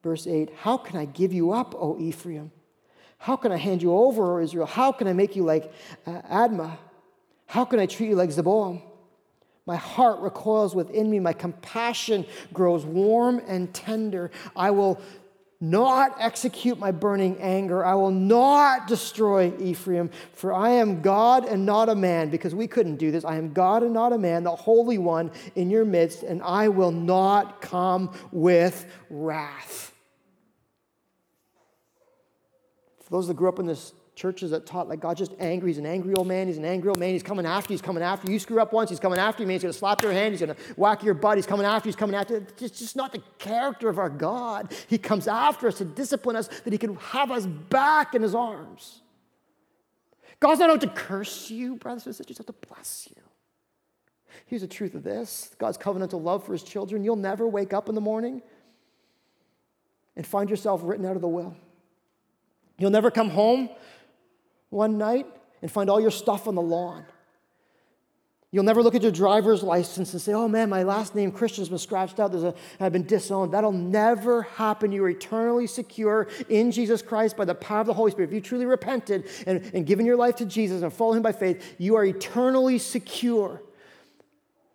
[0.02, 2.54] Verse 8 How can I give you up, O Ephraim?
[3.18, 4.66] How can I hand you over, O Israel?
[4.66, 5.74] How can I make you like
[6.08, 6.78] uh, Admah?
[7.48, 8.82] How can I treat you like Zeboim?
[9.66, 11.20] My heart recoils within me.
[11.20, 14.32] My compassion grows warm and tender.
[14.56, 15.02] I will
[15.70, 17.84] not execute my burning anger.
[17.84, 22.68] I will not destroy Ephraim, for I am God and not a man, because we
[22.68, 23.26] couldn't do this.
[23.26, 26.68] I am God and not a man, the Holy One in your midst, and I
[26.68, 29.91] will not come with wrath.
[33.03, 35.70] For those that grew up in this churches that taught like God's just angry.
[35.70, 36.47] He's an angry old man.
[36.47, 37.09] He's an angry old man.
[37.09, 37.76] He's coming after you.
[37.76, 38.34] He's coming after you.
[38.34, 39.55] You screw up once, he's coming after you, man.
[39.55, 40.34] He's going to slap your hand.
[40.34, 41.38] He's going to whack your butt.
[41.38, 41.91] He's coming after you.
[41.91, 42.47] He's coming after you.
[42.59, 44.74] It's just not the character of our God.
[44.88, 48.34] He comes after us to discipline us that he can have us back in his
[48.34, 49.01] arms.
[50.39, 52.38] God's not out to curse you, brothers and sisters.
[52.38, 53.22] He's out to bless you.
[54.45, 57.03] Here's the truth of this God's covenantal love for his children.
[57.03, 58.41] You'll never wake up in the morning
[60.16, 61.55] and find yourself written out of the will.
[62.78, 63.70] You'll never come home
[64.70, 65.28] one night
[65.61, 67.05] and find all your stuff on the lawn.
[68.51, 71.61] You'll never look at your driver's license and say, oh man, my last name Christian
[71.61, 72.32] has been scratched out.
[72.32, 73.51] There's a, I've been disowned.
[73.51, 74.93] That'll never happen.
[74.93, 78.30] You are eternally secure in Jesus Christ by the power of the Holy Spirit.
[78.30, 81.34] If you truly repented and, and given your life to Jesus and follow him by
[81.34, 83.61] faith, you are eternally secure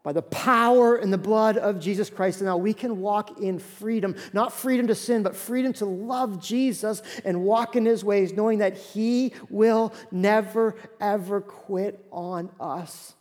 [0.03, 2.41] by the power and the blood of Jesus Christ.
[2.41, 6.43] And now we can walk in freedom, not freedom to sin, but freedom to love
[6.43, 13.15] Jesus and walk in his ways, knowing that he will never, ever quit on us,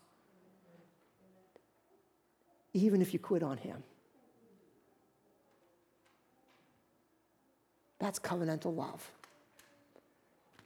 [2.73, 3.83] even if you quit on him.
[7.99, 9.11] That's covenantal love.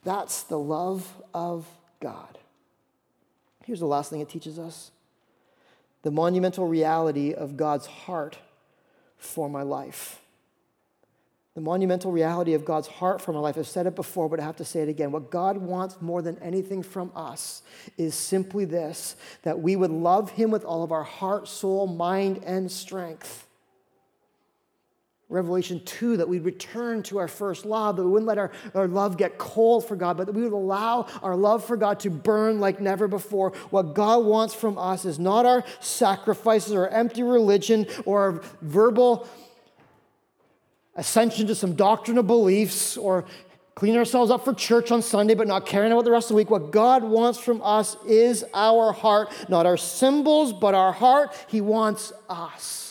[0.03, 1.65] That's the love of
[1.99, 2.37] God.
[3.65, 4.91] Here's the last thing it teaches us
[6.03, 8.37] the monumental reality of God's heart
[9.17, 10.19] for my life.
[11.55, 13.57] The monumental reality of God's heart for my life.
[13.57, 15.11] I've said it before, but I have to say it again.
[15.11, 17.61] What God wants more than anything from us
[17.97, 22.41] is simply this that we would love Him with all of our heart, soul, mind,
[22.45, 23.47] and strength.
[25.33, 28.87] Revelation 2, that we'd return to our first love, that we wouldn't let our, our
[28.87, 32.11] love get cold for God, but that we would allow our love for God to
[32.11, 33.49] burn like never before.
[33.71, 39.27] What God wants from us is not our sacrifices or empty religion or our verbal
[40.95, 43.25] ascension to some doctrinal beliefs or
[43.73, 46.35] cleaning ourselves up for church on Sunday but not caring about the rest of the
[46.35, 46.51] week.
[46.51, 51.35] What God wants from us is our heart, not our symbols, but our heart.
[51.47, 52.82] He wants us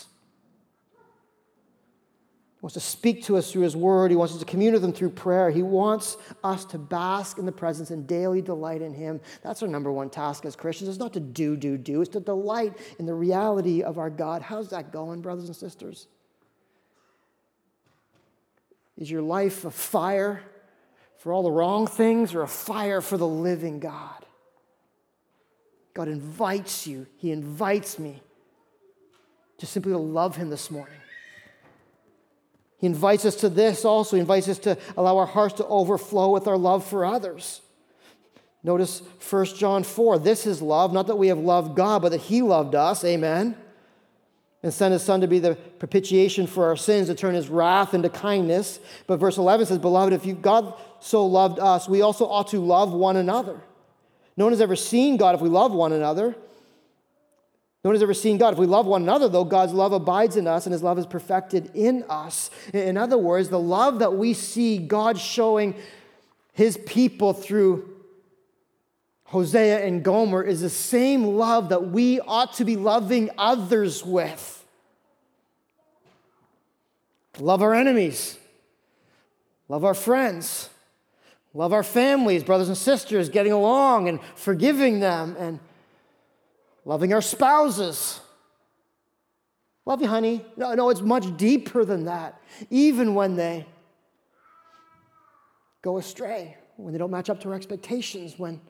[2.63, 4.13] wants to speak to us through His Word.
[4.13, 5.51] He wants us to commune with Him through prayer.
[5.51, 9.21] He wants us to bask in the presence and daily delight in Him.
[9.43, 10.89] That's our number one task as Christians.
[10.89, 12.01] It's not to do, do, do.
[12.01, 14.43] It's to delight in the reality of our God.
[14.43, 16.07] How's that going, brothers and sisters?
[18.97, 20.41] Is your life a fire
[21.19, 24.25] for all the wrong things or a fire for the living God?
[25.95, 28.23] God invites you, He invites me
[29.59, 31.02] to simply love Him this morning
[32.83, 34.17] he invites us to this also.
[34.17, 37.61] He invites us to allow our hearts to overflow with our love for others.
[38.65, 40.19] Notice 1 John 4.
[40.19, 43.05] This is love, not that we have loved God, but that He loved us.
[43.05, 43.57] Amen.
[44.65, 47.95] And sent His Son to be the propitiation for our sins, to turn His wrath
[47.95, 48.81] into kindness.
[49.07, 52.59] But verse 11 says, Beloved, if you, God so loved us, we also ought to
[52.59, 53.61] love one another.
[54.37, 56.35] No one has ever seen God if we love one another.
[57.85, 58.53] No one has ever seen God.
[58.53, 61.07] If we love one another, though, God's love abides in us and his love is
[61.07, 62.51] perfected in us.
[62.73, 65.75] In other words, the love that we see God showing
[66.53, 67.89] his people through
[69.25, 74.65] Hosea and Gomer is the same love that we ought to be loving others with.
[77.39, 78.39] Love our enemies.
[79.69, 80.69] love our friends,
[81.55, 85.59] love our families, brothers and sisters, getting along and forgiving them, and
[86.85, 88.21] loving our spouses.
[89.85, 90.45] Love you, honey.
[90.57, 92.41] No, no, it's much deeper than that.
[92.71, 93.67] Even when they
[95.83, 98.61] go astray, when they don't match up to our expectations, when,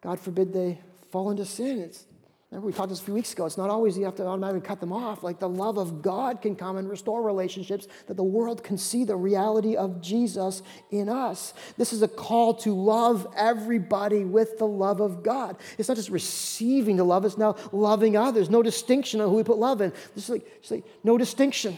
[0.00, 0.78] God forbid, they
[1.10, 1.80] fall into sin.
[1.80, 2.06] It's
[2.50, 3.44] Remember, we talked this a few weeks ago.
[3.44, 5.22] It's not always you have to automatically cut them off.
[5.22, 9.04] Like the love of God can come and restore relationships that the world can see
[9.04, 11.52] the reality of Jesus in us.
[11.76, 15.56] This is a call to love everybody with the love of God.
[15.76, 18.48] It's not just receiving the love, it's now loving others.
[18.48, 19.90] No distinction on who we put love in.
[20.14, 21.76] This is like, like no distinction.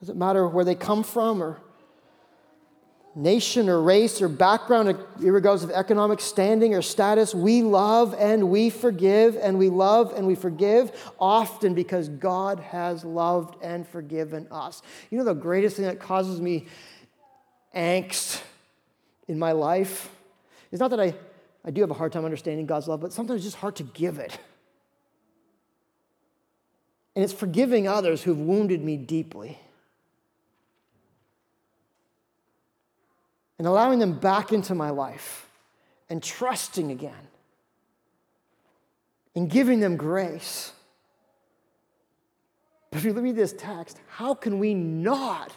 [0.00, 1.60] Doesn't matter where they come from or
[3.14, 8.70] nation or race or background, regardless of economic standing or status, we love and we
[8.70, 14.82] forgive and we love and we forgive often because God has loved and forgiven us.
[15.10, 16.66] You know, the greatest thing that causes me
[17.74, 18.42] angst
[19.26, 20.10] in my life
[20.70, 21.14] is not that I,
[21.64, 23.82] I do have a hard time understanding God's love, but sometimes it's just hard to
[23.82, 24.38] give it.
[27.16, 29.58] And it's forgiving others who've wounded me deeply.
[33.60, 35.46] And allowing them back into my life
[36.08, 37.28] and trusting again
[39.34, 40.72] and giving them grace.
[42.88, 45.54] But if you read this text, how can we not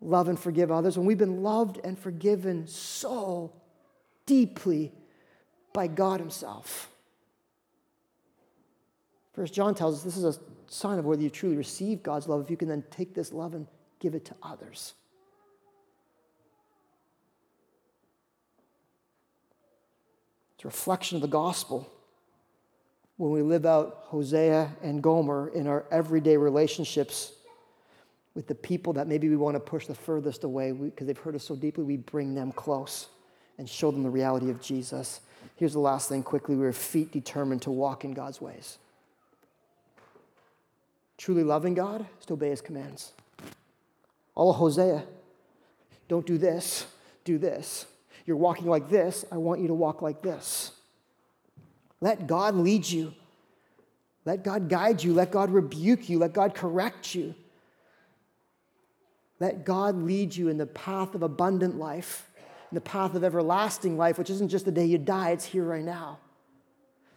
[0.00, 3.52] love and forgive others when we've been loved and forgiven so
[4.24, 4.92] deeply
[5.72, 6.88] by God Himself?
[9.32, 12.42] First John tells us this is a sign of whether you truly receive God's love
[12.42, 13.66] if you can then take this love and
[13.98, 14.94] give it to others.
[20.62, 21.90] It's a reflection of the gospel
[23.16, 27.32] when we live out Hosea and Gomer in our everyday relationships
[28.36, 31.34] with the people that maybe we want to push the furthest away because they've hurt
[31.34, 33.08] us so deeply, we bring them close
[33.58, 35.22] and show them the reality of Jesus.
[35.56, 38.78] Here's the last thing quickly we are feet determined to walk in God's ways.
[41.18, 43.10] Truly loving God is to obey his commands.
[44.36, 45.02] All of Hosea,
[46.06, 46.86] don't do this,
[47.24, 47.86] do this.
[48.26, 49.24] You're walking like this.
[49.32, 50.72] I want you to walk like this.
[52.00, 53.14] Let God lead you.
[54.24, 55.12] Let God guide you.
[55.12, 56.18] Let God rebuke you.
[56.18, 57.34] Let God correct you.
[59.40, 62.30] Let God lead you in the path of abundant life,
[62.70, 65.64] in the path of everlasting life, which isn't just the day you die, it's here
[65.64, 66.20] right now.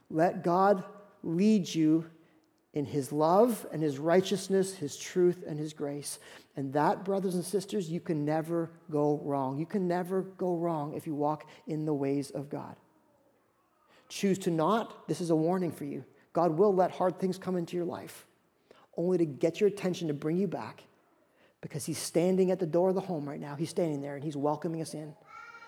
[0.09, 0.83] Let God
[1.23, 2.09] lead you
[2.75, 6.19] in his love and his righteousness, his truth and his grace.
[6.57, 9.57] And that, brothers and sisters, you can never go wrong.
[9.57, 12.75] You can never go wrong if you walk in the ways of God.
[14.09, 16.03] Choose to not, this is a warning for you.
[16.33, 18.27] God will let hard things come into your life,
[18.97, 20.83] only to get your attention to bring you back
[21.61, 23.55] because he's standing at the door of the home right now.
[23.55, 25.15] He's standing there and he's welcoming us in.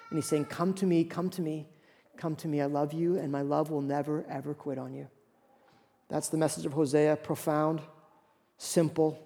[0.10, 1.68] And he's saying, Come to me, come to me,
[2.18, 2.62] come to me.
[2.62, 5.08] I love you, and my love will never, ever quit on you.
[6.10, 7.82] That's the message of Hosea profound,
[8.58, 9.20] simple,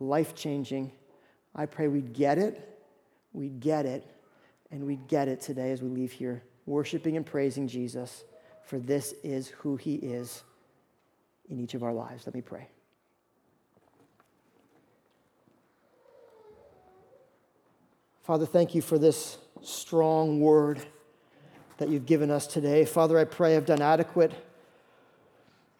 [0.00, 0.92] life changing.
[1.54, 2.78] I pray we get it,
[3.32, 4.04] we get it,
[4.70, 8.24] and we get it today as we leave here, worshiping and praising Jesus,
[8.64, 10.42] for this is who he is
[11.48, 12.26] in each of our lives.
[12.26, 12.68] Let me pray.
[18.22, 20.84] Father, thank you for this strong word
[21.78, 22.84] that you've given us today.
[22.84, 24.32] Father, I pray I've done adequate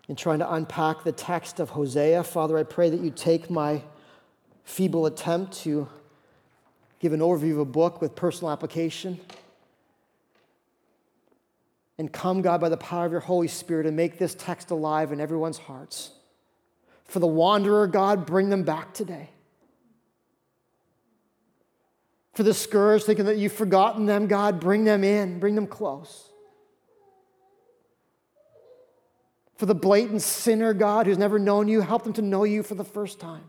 [0.08, 2.22] in trying to unpack the text of Hosea.
[2.24, 3.82] Father, I pray that you take my
[4.64, 5.88] feeble attempt to
[7.00, 9.20] give an overview of a book with personal application
[11.98, 15.12] and come, God, by the power of your Holy Spirit and make this text alive
[15.12, 16.10] in everyone's hearts.
[17.04, 19.30] For the wanderer, God, bring them back today.
[22.34, 26.28] For the scourged, thinking that you've forgotten them, God, bring them in, bring them close.
[29.56, 32.74] For the blatant sinner, God, who's never known you, help them to know you for
[32.74, 33.44] the first time.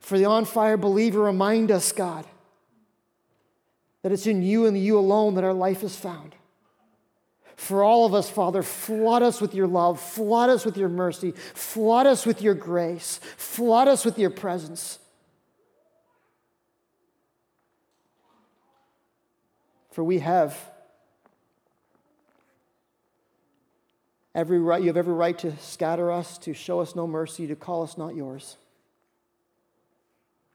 [0.00, 2.26] For the on fire believer, remind us, God,
[4.02, 6.34] that it's in you and you alone that our life is found.
[7.56, 11.32] For all of us, Father, flood us with your love, flood us with your mercy,
[11.54, 14.98] flood us with your grace, flood us with your presence.
[19.90, 20.56] For we have
[24.38, 27.56] Every right, you have every right to scatter us, to show us no mercy, to
[27.56, 28.56] call us not yours.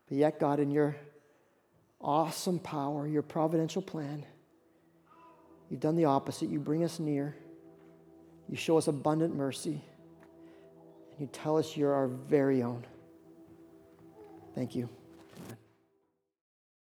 [0.08, 0.96] But yet, God, in your
[2.00, 4.26] awesome power, your providential plan,
[5.70, 6.48] you've done the opposite.
[6.48, 7.36] You bring us near,
[8.48, 9.82] you show us abundant mercy,
[11.12, 12.86] and you tell us you're our very own.
[14.56, 14.88] Thank you.